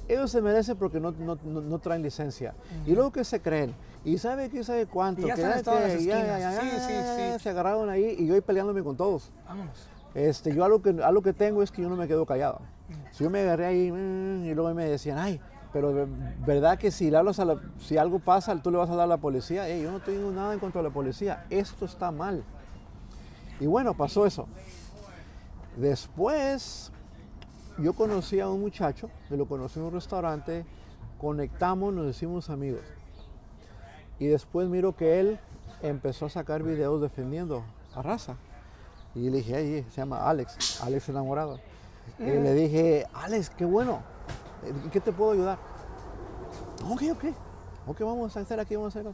[0.08, 2.54] Ellos se merecen porque no, no- no- no traen licencia.
[2.86, 3.74] Y luego que se creen.
[4.04, 5.22] Y sabe qué sabe cuánto.
[5.22, 6.40] Y ya que están en que- todas las ya, ya, esquinas.
[6.40, 7.42] ya, Sí, ya, sí, ya, sí.
[7.42, 9.30] Se agarraron ahí y yo ahí peleándome con todos.
[9.48, 9.88] Vámonos.
[10.14, 12.60] Este, yo algo que, algo que tengo es que yo no me quedo callado.
[13.10, 15.40] Si yo me agarré ahí mm, y luego me decían, ay,
[15.72, 16.06] pero
[16.46, 19.04] verdad que si, le hablas a la- si algo pasa, tú le vas a dar
[19.04, 19.68] a la policía.
[19.68, 21.44] Ey, yo no tengo nada en contra de la policía.
[21.50, 22.44] Esto está mal.
[23.58, 24.46] Y bueno, pasó eso.
[25.76, 26.90] Después,
[27.78, 30.64] yo conocí a un muchacho, me lo conocí en un restaurante,
[31.20, 32.82] conectamos, nos hicimos amigos.
[34.18, 35.38] Y después miro que él
[35.82, 37.64] empezó a sacar videos defendiendo
[37.94, 38.36] a raza.
[39.14, 41.58] Y le dije, "Ay, se llama Alex, Alex enamorado.
[42.18, 44.00] Y le dije, Alex, qué bueno,
[44.64, 45.58] ¿en qué te puedo ayudar?
[46.90, 47.24] Ok, ok,
[47.88, 49.12] ok, vamos a hacer aquí, vamos a hacer.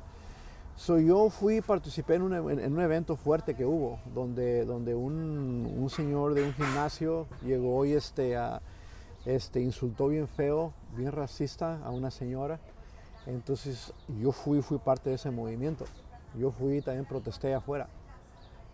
[0.77, 4.95] So, yo fui, participé en un, e- en un evento fuerte que hubo, donde, donde
[4.95, 8.37] un, un señor de un gimnasio llegó y este,
[9.25, 12.59] este, insultó bien feo, bien racista a una señora.
[13.27, 15.85] Entonces yo fui, fui parte de ese movimiento.
[16.37, 17.87] Yo fui también protesté afuera.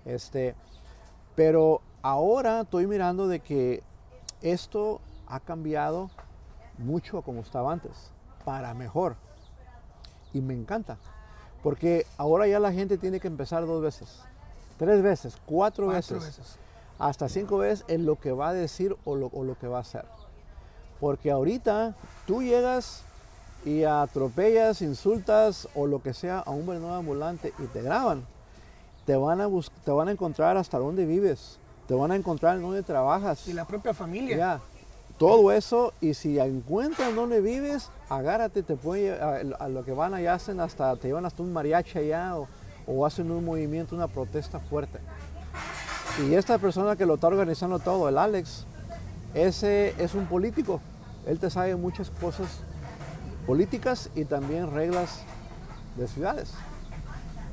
[0.06, 0.54] Este,
[1.34, 3.82] pero ahora estoy mirando de que
[4.40, 6.10] esto ha cambiado
[6.78, 8.12] mucho como estaba antes,
[8.44, 9.16] para mejor.
[10.32, 10.96] Y me encanta,
[11.62, 14.20] porque ahora ya la gente tiene que empezar dos veces,
[14.78, 16.56] tres veces, cuatro, Cuatro veces, veces.
[16.98, 19.78] hasta cinco veces en lo que va a decir o lo, o lo que va
[19.78, 20.04] a hacer.
[21.00, 21.94] Porque ahorita
[22.26, 23.02] tú llegas
[23.64, 28.24] y atropellas, insultas o lo que sea a un vendedor ambulante y te graban.
[29.06, 29.48] Te van, a
[29.84, 33.48] te van a encontrar hasta dónde vives, te van a encontrar en dónde trabajas.
[33.48, 34.36] Y la propia familia.
[34.36, 34.60] Ya,
[35.18, 40.14] todo eso, y si encuentran dónde vives, agárrate, te pueden, a, a lo que van
[40.14, 42.36] allá hacen hasta, te llevan hasta un mariachi allá
[42.86, 44.98] o, hacen un movimiento, una protesta fuerte.
[46.24, 48.64] Y esta persona que lo está organizando todo, el Alex,
[49.34, 50.80] ese es un político.
[51.26, 52.60] Él te sabe muchas cosas
[53.46, 55.22] políticas y también reglas
[55.96, 56.52] de ciudades.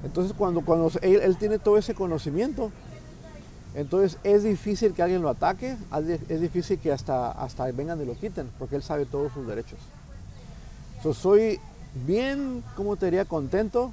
[0.04, 2.72] Entonces cuando, cuando él tiene todo ese conocimiento,
[3.76, 8.02] Entonces es difícil que alguien lo ataque, es di- es difícil que hasta, hasta vengan
[8.02, 9.80] y lo quiten, porque él sabe todos sus derechos.
[11.04, 11.60] So, soy
[12.06, 13.92] bien, como te diría, contento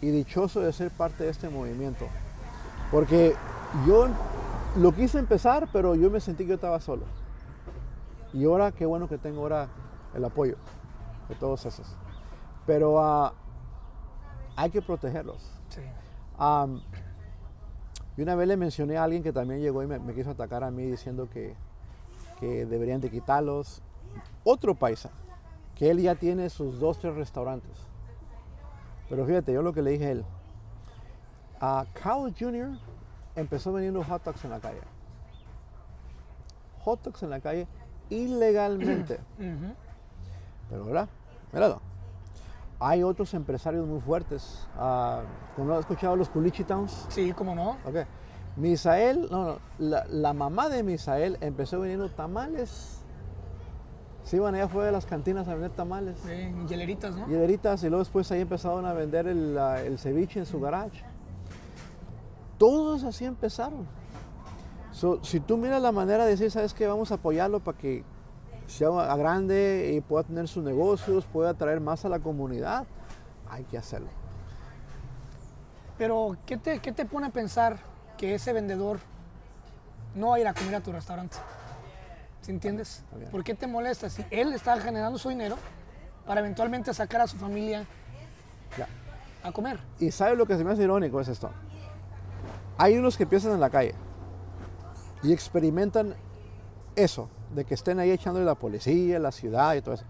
[0.00, 2.06] y dichoso de ser parte de este movimiento.
[2.90, 3.34] Porque
[3.86, 4.08] yo
[4.76, 7.02] lo quise empezar, pero yo me sentí que yo estaba solo.
[8.32, 9.68] Y ahora, qué bueno que tengo ahora
[10.14, 10.56] el apoyo
[11.28, 11.86] de todos esos.
[12.66, 13.32] Pero ah,
[14.56, 15.42] hay que protegerlos.
[15.68, 15.80] Sí.
[18.20, 20.62] Y una vez le mencioné a alguien que también llegó y me, me quiso atacar
[20.62, 21.54] a mí diciendo que,
[22.38, 23.80] que deberían de quitarlos.
[24.44, 25.08] Otro paisa,
[25.74, 27.72] que él ya tiene sus dos, tres restaurantes.
[29.08, 30.24] Pero fíjate, yo lo que le dije a él,
[31.62, 32.78] a Carl Jr.
[33.36, 34.82] empezó vendiendo hot dogs en la calle.
[36.80, 37.66] Hot dogs en la calle
[38.10, 39.18] ilegalmente.
[40.68, 41.08] Pero ahora,
[41.54, 41.80] míralo.
[42.80, 44.66] Hay otros empresarios muy fuertes.
[44.76, 45.20] Ah,
[45.58, 47.06] ¿no has escuchado los Culichi Towns?
[47.10, 47.72] Sí, cómo no.
[47.84, 48.06] Ok.
[48.56, 52.96] Misael, no, no, la, la mamá de Misael empezó vendiendo tamales.
[54.24, 56.18] Se iban allá afuera de las cantinas a vender tamales.
[56.24, 57.26] Sí, hieleritas, ¿no?
[57.28, 61.04] Hiederitas y luego después ahí empezaron a vender el, el ceviche en su garage.
[62.58, 63.86] Todos así empezaron.
[64.92, 66.86] So, si tú miras la manera de decir, ¿sabes qué?
[66.86, 68.04] Vamos a apoyarlo para que
[68.70, 72.86] sea grande y pueda tener sus negocios, pueda atraer más a la comunidad,
[73.50, 74.08] hay que hacerlo.
[75.98, 77.78] Pero, ¿qué te, ¿qué te pone a pensar
[78.16, 78.98] que ese vendedor
[80.14, 81.36] no va a ir a comer a tu restaurante?
[82.40, 83.04] ¿Sí entiendes?
[83.30, 84.08] ¿Por qué te molesta?
[84.08, 85.56] Si él está generando su dinero
[86.26, 87.84] para eventualmente sacar a su familia
[88.78, 88.86] Ya.
[89.42, 89.78] a comer.
[89.98, 91.50] Y ¿sabes lo que se me hace irónico es esto?
[92.78, 93.94] Hay unos que empiezan en la calle
[95.22, 96.14] y experimentan
[96.96, 100.04] eso, de que estén ahí echándole la policía, la ciudad y todo eso.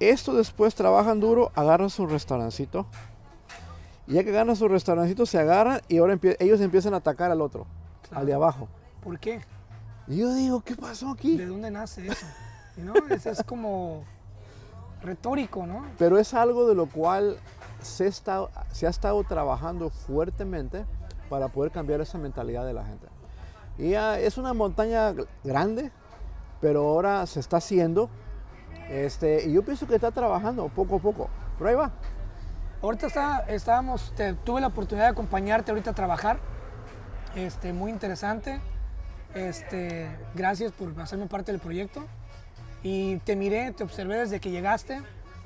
[0.00, 2.86] Estos después trabajan duro, agarran su restaurancito.
[4.06, 7.30] Y ya que ganan su restaurancito, se agarran y ahora empie- ellos empiezan a atacar
[7.30, 7.66] al otro,
[8.02, 8.20] Claro.
[8.20, 8.68] al de abajo.
[9.02, 9.40] ¿Por qué?
[10.06, 11.36] Y yo digo, ¿qué pasó aquí?
[11.36, 12.26] ¿De dónde nace eso?
[12.76, 12.92] ¿No?
[13.10, 14.04] Eso es como
[15.02, 15.84] retórico, ¿no?
[15.98, 17.38] Pero es algo de lo cual
[17.80, 20.84] se, está, se ha estado trabajando fuertemente
[21.28, 23.06] para poder cambiar esa mentalidad de la gente.
[23.78, 25.90] Y es una montaña gr- grande,
[26.60, 28.08] pero ahora se está haciendo.
[28.88, 31.30] Este, y yo pienso que está trabajando poco a poco.
[31.58, 31.90] Pero ahí va.
[32.82, 36.38] Ahorita está, estábamos, te- tuve la oportunidad de acompañarte ahorita a trabajar.
[37.34, 38.60] Este, muy interesante.
[39.34, 42.04] Este, gracias por hacerme parte del proyecto.
[42.82, 45.02] Y te miré, te observé desde que llegaste,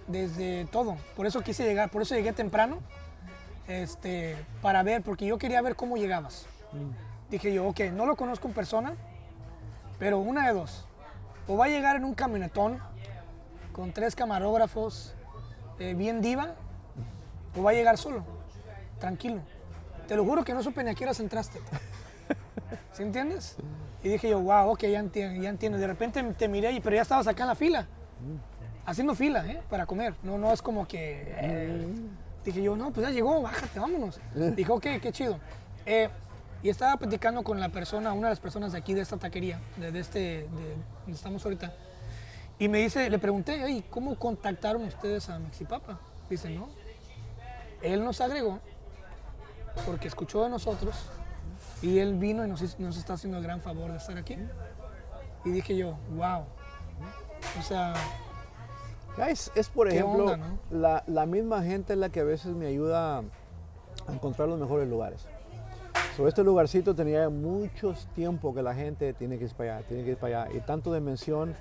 [0.07, 0.97] desde todo.
[1.17, 2.79] Por eso quise llegar, por eso llegué temprano.
[3.69, 6.47] Este, para ver, porque yo quería ver cómo llegabas.
[7.31, 8.95] Dije yo, ok, no lo conozco en persona,
[9.99, 10.85] pero una de dos.
[11.51, 12.79] O va a llegar en un camionetón
[13.73, 15.15] con tres camarógrafos,
[15.81, 16.55] eh, bien diva,
[17.59, 18.23] o va a llegar solo,
[19.01, 19.41] tranquilo.
[20.07, 21.59] Te lo juro que no supe ni a qué horas entraste.
[22.93, 23.57] ¿Sí entiendes?
[24.05, 25.77] Y dije yo, wow, ok, ya entiendo, ya entiendo.
[25.77, 27.87] De repente te miré, y- pero ya estabas acá en la fila,
[28.87, 29.61] haciendo fila, ¿eh?
[29.69, 30.15] Para comer.
[30.23, 31.35] No, no es como que...
[31.37, 31.87] eh,
[32.45, 34.21] Dije yo, no, pues ya llegó, bájate, vámonos.
[34.57, 35.37] Dije, ok, qué chido.
[35.85, 36.09] Eh,
[36.63, 39.61] y estaba platicando con la persona, una de las personas de aquí, de esta taquería,
[39.77, 40.47] de, de este, de
[41.03, 41.73] donde estamos ahorita.
[42.59, 45.99] Y me dice, le pregunté, "Ey, ¿cómo contactaron ustedes a Mexipapa?
[46.29, 46.69] Dice, no.
[47.83, 48.59] Él nos agregó
[49.87, 50.95] porque escuchó de nosotros
[51.81, 54.37] y él vino y nos, está haciendo el gran favor de estar aquí.
[55.47, 56.45] Y dije yo, wow.
[57.59, 57.95] O sea,
[59.17, 60.59] Ya Es, por ¿Qué ejemplo, onda, no?
[60.71, 64.87] la, la misma gente es la que a veces me ayuda a encontrar los mejores
[64.89, 65.27] lugares.
[66.21, 70.05] Sobre este lugarcito tenía muchos tiempo que la gente tiene que ir para allá, tiene
[70.05, 70.55] que ir para allá.
[70.55, 71.55] Y tanto de mención,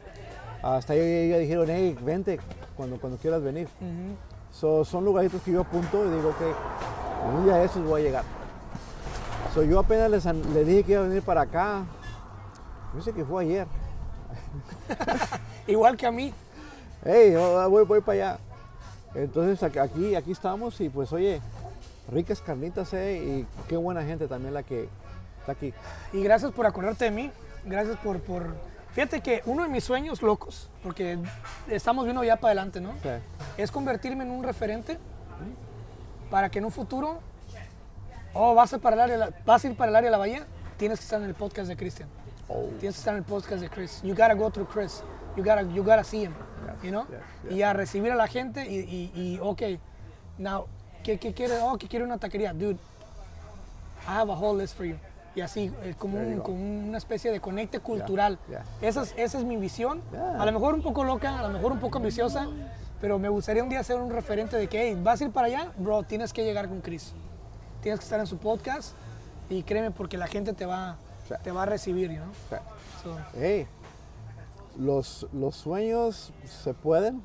[0.62, 2.42] hasta ya dijeron, hey, vente
[2.76, 3.70] cuando, cuando quieras venir.
[3.80, 4.18] ujú.
[4.52, 6.52] So, son lugarcitos que yo apunto y digo que
[7.38, 8.24] un día de estos voy a llegar.
[9.54, 11.86] So, yo apenas les, les dije que iba a venir para acá.
[12.94, 13.66] Yo sé que fue ayer.
[15.68, 16.34] igual que a mí.
[17.06, 17.34] hey,
[17.70, 18.40] voy, voy para allá.
[19.16, 21.40] Entonces aquí, aquí estamos y pues oye,
[22.12, 24.90] ricas carnitas, eh, y qué buena gente también la que
[25.40, 25.74] está aquí.
[26.14, 27.32] Y gracias por acordarte de mí.
[27.66, 28.56] Gracias por, por...
[28.92, 31.20] Fíjate que uno de mis sueños locos, porque
[31.68, 32.92] estamos viendo ya para adelante, ¿no?
[32.92, 33.22] O sea,
[33.58, 34.98] es convertirme en un referente
[36.30, 37.20] para que en un futuro,
[38.34, 40.18] oh, vas a, para el área, la- vas a ir para el área de la
[40.18, 40.46] bahía,
[40.78, 42.10] tienes que estar en el podcast de Christian.
[42.48, 44.02] oh, Tienes que estar en el podcast de Chris.
[44.04, 45.04] You gotta go through Chris.
[45.36, 46.34] You gotta, you gotta see him.
[46.84, 47.06] You know?
[47.10, 49.62] yes, Y a recibir a la gente y, y, y ok,
[50.38, 50.66] now,
[51.04, 51.60] ¿qué, qué quiere?
[51.62, 52.54] Oh, que quiere una taquería.
[52.54, 52.78] Dude,
[54.08, 54.96] I have a whole list for you.
[55.36, 58.40] Y así, eh, como, un- como una especie de conecte cultural.
[58.50, 58.64] yeah.
[58.82, 60.02] Esa, es, esa es mi visión.
[60.12, 60.42] Yeah.
[60.42, 62.48] A lo mejor un poco loca, a lo mejor un poco ambiciosa,
[63.00, 65.48] pero me gustaría un día ser un referente de que, hey, vas a ir para
[65.48, 67.14] allá, bro, tienes que llegar con Chris.
[67.82, 68.94] Tienes que estar en su podcast
[69.50, 70.98] y créeme porque la gente te va,
[71.44, 72.26] te va a recibir, ¿no?
[72.50, 72.56] Sí.
[73.04, 73.68] So, Hey,
[74.78, 76.32] los, los sueños
[76.64, 77.22] se pueden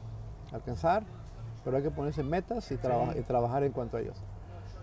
[0.52, 1.02] alcanzar,
[1.64, 4.16] pero hay que ponerse metas y, traba- y trabajar en cuanto a ellos.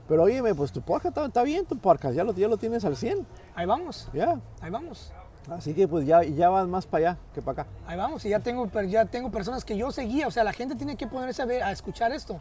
[0.07, 2.83] Pero óyeme, pues tu podcast está, está bien, tu podcast, ya lo, ya lo tienes
[2.85, 3.25] al 100,
[3.55, 4.39] ahí vamos, ya.
[4.61, 5.13] ahí vamos.
[5.49, 7.71] Así que pues ya, ya vas más para allá que para acá.
[7.87, 10.75] Ahí vamos, y ya tengo, ya tengo personas que yo seguía, o sea, la gente
[10.75, 12.39] tiene que ponerse a, ver, a escuchar esto.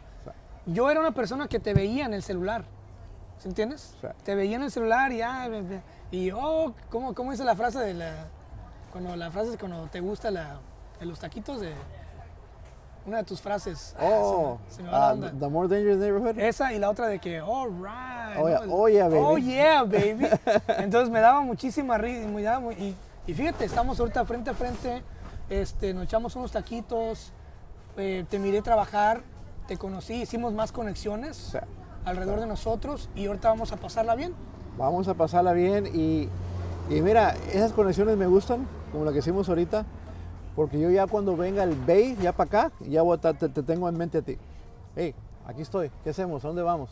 [0.65, 2.63] Yo era una persona que te veía en el celular,
[3.39, 3.95] ¿sí entiendes?
[4.23, 5.81] Te veía en el celular y ve-
[6.11, 8.27] y oh, ¿cómo, cómo dice la frase de la,
[8.91, 10.59] cuando la frase es cuando te gusta la,
[10.99, 11.73] de los taquitos de,
[13.05, 13.95] una de tus frases.
[13.99, 15.31] Ah, Oh, se me, se me va la ah, onda.
[15.39, 16.39] The More Dangerous Neighborhood.
[16.39, 18.37] Esa y la otra de que, all right.
[18.39, 18.73] Oh, yeah, ¿no?
[18.75, 19.21] oh, yeah, baby.
[19.23, 20.27] Oh, yeah, baby.
[20.77, 22.27] Entonces me daba muchísima risa.
[22.77, 22.95] Y,
[23.27, 25.01] y fíjate, estamos ahorita frente a frente,
[25.49, 27.31] este, nos echamos unos taquitos,
[27.97, 29.21] eh, te miré trabajar,
[29.67, 31.57] te conocí, hicimos más conexiones Sí.
[32.05, 34.33] alrededor de nosotros y ahorita vamos a pasarla bien.
[34.77, 36.29] Vamos a pasarla bien y,
[36.89, 39.85] y mira, esas conexiones me gustan, como la que hicimos ahorita,
[40.55, 43.49] porque yo ya cuando venga el Bay, ya para acá, ya voy a estar- te,
[43.49, 44.37] te tengo en mente a ti.
[44.95, 46.43] Hey, aquí estoy, ¿qué hacemos?
[46.43, 46.89] ¿A dónde vamos?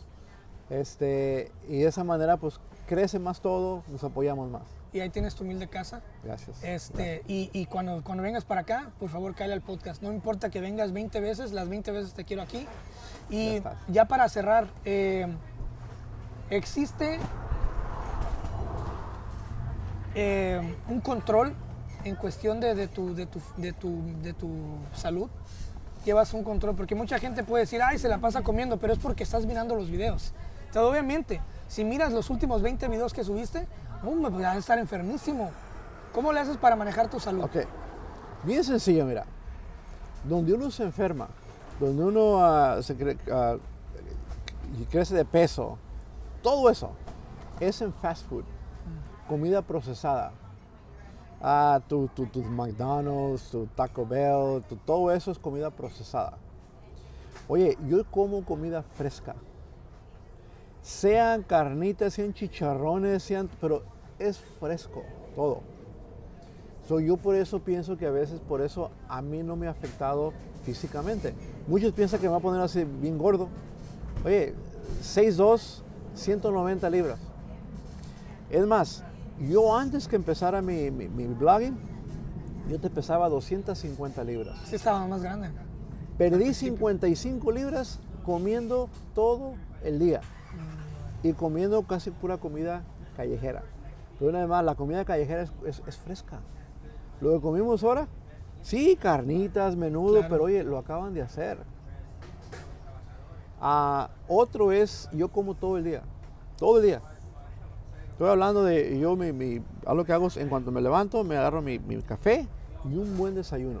[0.70, 4.62] Este, y de esa manera pues crece más todo, nos apoyamos más.
[4.92, 6.00] Y ahí tienes tu humilde casa.
[6.24, 6.64] Gracias.
[6.64, 10.02] Este, y, y cuando, cuando vengas para acá, por favor, cállale al podcast.
[10.02, 12.66] No importa que vengas 20 veces, las 20 veces te quiero aquí.
[13.28, 15.28] Y ya, para cerrar, eh,
[16.50, 17.20] existe
[20.16, 21.54] eh, un control
[22.04, 24.48] en cuestión de, tu, de, tu, de, tu, de tu
[24.94, 25.28] salud.
[26.04, 28.98] Llevas un control, porque mucha gente puede decir, ay, se la pasa comiendo, pero es
[28.98, 30.32] porque estás mirando los videos.
[30.66, 33.66] Entonces, obviamente, si miras los últimos 20 videos que subiste,
[34.04, 35.50] hombre, pues vas a estar enfermísimo.
[36.14, 37.44] ¿Cómo le haces para manejar tu salud?
[37.44, 37.56] Ok,
[38.44, 39.24] bien sencillo, mira.
[40.24, 41.28] Donde uno se enferma,
[41.78, 42.96] donde uno ah, se
[43.30, 43.56] ah,
[44.90, 45.78] crece de peso,
[46.42, 46.92] todo eso
[47.60, 48.44] es en fast food,
[49.28, 50.32] comida procesada.
[51.40, 56.36] Ah, tu, tu, tus McDonald's, tu Taco Bell, tu- todo eso es comida procesada.
[57.48, 59.34] Oye, yo como comida fresca.
[60.82, 63.82] Sean carnitas, sean chicharrones, sean, pero
[64.18, 65.02] es fresco
[65.34, 65.60] todo.
[66.88, 69.70] So, yo por eso pienso que a veces por eso a mí no me ha
[69.70, 70.32] afectado
[70.64, 71.34] físicamente.
[71.68, 73.48] Muchos piensan que me va a poner así bien gordo.
[74.24, 74.54] Oye,
[75.02, 75.82] 6'2,
[76.14, 77.18] 190 libras.
[78.50, 79.04] Es más,
[79.40, 81.76] yo antes que empezara mi, mi, mi blogging,
[82.68, 84.58] yo te pesaba 250 libras.
[84.66, 85.50] Sí estaba más grande.
[86.18, 90.20] Perdí 55 libras comiendo todo el día
[91.22, 92.82] y comiendo casi pura comida
[93.16, 93.62] callejera.
[94.18, 96.40] Pero una vez más, la comida callejera es, es- es fresca.
[97.22, 98.06] Lo que comimos ahora,
[98.60, 100.28] sí, carnitas, menudo, Claro.
[100.28, 101.58] pero oye, lo acaban de hacer.
[103.60, 106.02] Ah, otro es, yo como todo el día,
[106.56, 107.02] todo el día.
[108.20, 111.38] Estoy hablando de, yo mi, mi- algo que hago es, en cuanto me levanto, me
[111.38, 112.46] agarro mi, mi café
[112.84, 113.80] y un buen desayuno.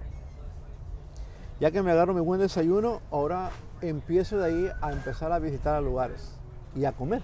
[1.60, 3.50] Ya que me agarro mi buen desayuno, ahora
[3.82, 6.36] empiezo de ahí a empezar a visitar a lugares
[6.74, 7.20] y a comer.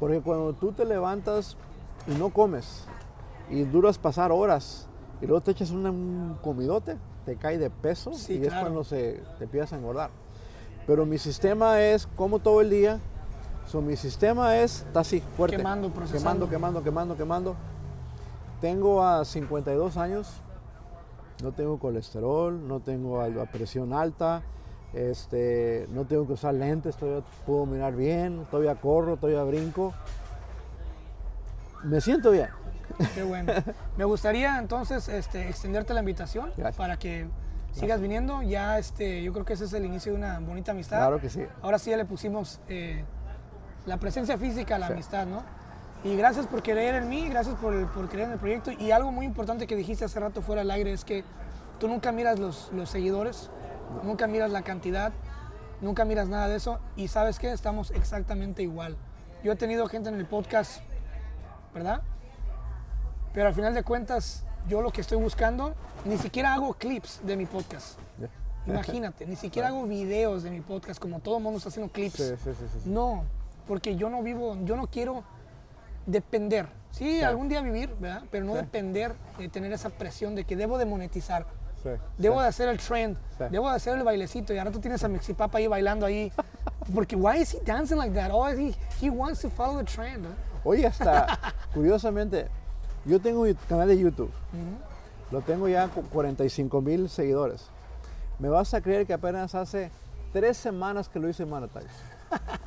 [0.00, 1.56] Porque cuando tú te levantas
[2.08, 2.86] y no comes
[3.48, 4.88] y duras pasar horas
[5.22, 8.62] y luego te echas un comidote, te cae de peso Sí, y es claro.
[8.62, 10.10] cuando se te empiezas a engordar.
[10.88, 12.98] Pero mi sistema es como todo el día.
[13.70, 15.56] So, mi sistema es, está así, fuerte.
[15.56, 16.48] Quemando, procesando.
[16.48, 17.56] Quemando, quemando, quemando, quemando.
[18.60, 20.40] Tengo a 52 años.
[21.40, 24.42] No tengo colesterol, no tengo la presión alta,
[24.92, 29.94] este, no tengo que usar lentes, todavía puedo mirar bien, todavía corro, todavía brinco.
[31.84, 32.48] Me siento bien.
[33.14, 33.52] Qué bueno.
[33.96, 36.76] Me gustaría entonces este, extenderte la invitación Gracias.
[36.76, 37.28] para que
[37.70, 38.42] sigas viniendo.
[38.42, 40.98] Ya este, yo creo que ese es el inicio de una bonita amistad.
[40.98, 41.46] Claro que sí.
[41.62, 43.04] Ahora sí ya le pusimos eh,
[43.90, 44.92] la presencia física la Sí.
[44.94, 45.42] amistad, ¿no?
[46.04, 48.70] Y gracias por creer en mí, gracias por, por creer en el proyecto.
[48.70, 51.24] Y algo muy importante que dijiste hace rato fuera del aire es que
[51.78, 53.50] tú nunca miras los, los seguidores,
[54.04, 55.12] nunca miras la cantidad,
[55.80, 56.78] nunca miras nada de eso.
[56.96, 58.96] Y sabes qué, estamos exactamente igual.
[59.42, 60.80] Yo he tenido gente en el podcast,
[61.74, 62.00] ¿verdad?
[63.34, 65.74] Pero al final de cuentas, yo lo que estoy buscando,
[66.04, 67.98] ni siquiera hago clips de mi podcast.
[68.66, 72.16] Imagínate, ni siquiera hago videos de mi podcast como todo el mundo está haciendo clips.
[72.16, 72.88] Sí, sí, sí.
[72.88, 73.24] No,
[73.66, 75.22] porque yo no vivo, yo no quiero
[76.06, 76.66] depender.
[76.90, 78.22] Sí, algún día vivir, ¿verdad?
[78.30, 78.58] Pero no Sí.
[78.60, 81.46] depender de tener esa presión de que debo de monetizar.
[81.82, 81.88] Sí,
[82.18, 83.16] Debo de hacer el trend,
[83.50, 86.30] debo de hacer el bailecito y ahora tú tienes a Mexipapa ahí bailando ahí.
[86.94, 88.30] Porque why is he dancing like that?
[88.32, 90.24] Oh, he, he wants to follow the trend.
[90.24, 90.30] ¿no?
[90.64, 91.38] Oye, hasta
[91.74, 92.48] curiosamente,
[93.06, 94.30] yo tengo mi canal de YouTube.
[95.30, 97.66] Lo tengo ya con 45 mil seguidores.
[98.38, 99.90] Me vas a creer que apenas hace
[100.32, 101.86] tres semanas que lo hice monetize.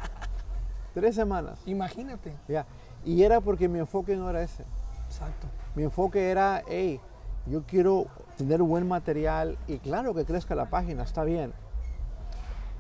[0.94, 1.60] tres semanas.
[1.66, 2.34] Imagínate.
[2.48, 2.66] Ya.
[3.06, 4.64] Y era porque mi enfoque no era ese.
[5.08, 5.48] Exacto.
[5.76, 7.00] Mi enfoque era, hey,
[7.48, 8.06] yo quiero
[8.38, 11.54] tener buen material y claro que crezca la página, está bien.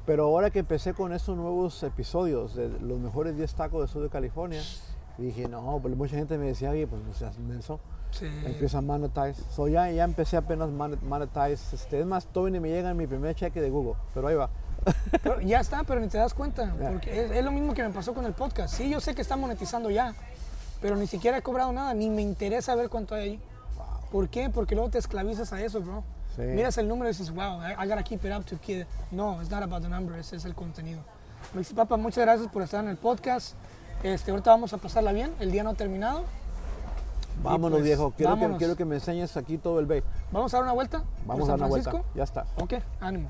[0.06, 4.04] Pero ahora que empecé con estos nuevos episodios de los mejores 10 tacos de sur
[4.04, 4.62] de California,
[5.18, 7.80] dije, no, pues mucha gente me decía, oye, pues no seas menso.
[8.12, 8.26] Sí.
[8.46, 9.42] Empieza a monetize.
[9.50, 11.76] So ya, ya empecé apenas monet- monetize.
[11.76, 14.50] Este, es más, todavía ni me llega mi primer cheque de Google, pero ahí va.
[15.22, 16.74] Pero ya está, pero ni te das cuenta.
[16.80, 18.74] Porque es, es lo mismo que me pasó con el podcast.
[18.74, 20.14] Sí, yo sé que está monetizando ya,
[20.82, 23.42] pero ni siquiera he cobrado nada, ni me interesa ver cuánto hay ahí.
[24.12, 24.50] ¿Por qué?
[24.50, 26.04] Porque luego te esclavizas a eso, bro.
[26.36, 26.42] Sí.
[26.42, 28.86] Miras el número y dices, wow, I, I gotta keep it up to kid.
[29.12, 31.02] No, it's not about the number, ese es el contenido.
[31.54, 33.56] Mexi Papa, muchas gracias por estar en el podcast.
[34.02, 36.24] Este, ahorita vamos a pasarla bien, el día no ha terminado.
[37.42, 38.12] Vámonos, pues, viejo.
[38.12, 38.58] Quiero que, vámonos.
[38.58, 40.04] quiero que me enseñes aquí todo el bay.
[40.32, 41.04] ¿Vamos a dar una vuelta?
[41.26, 41.92] Vamos a dar una vuelta.
[42.16, 42.46] Ya está.
[42.58, 43.30] Ok, ánimo.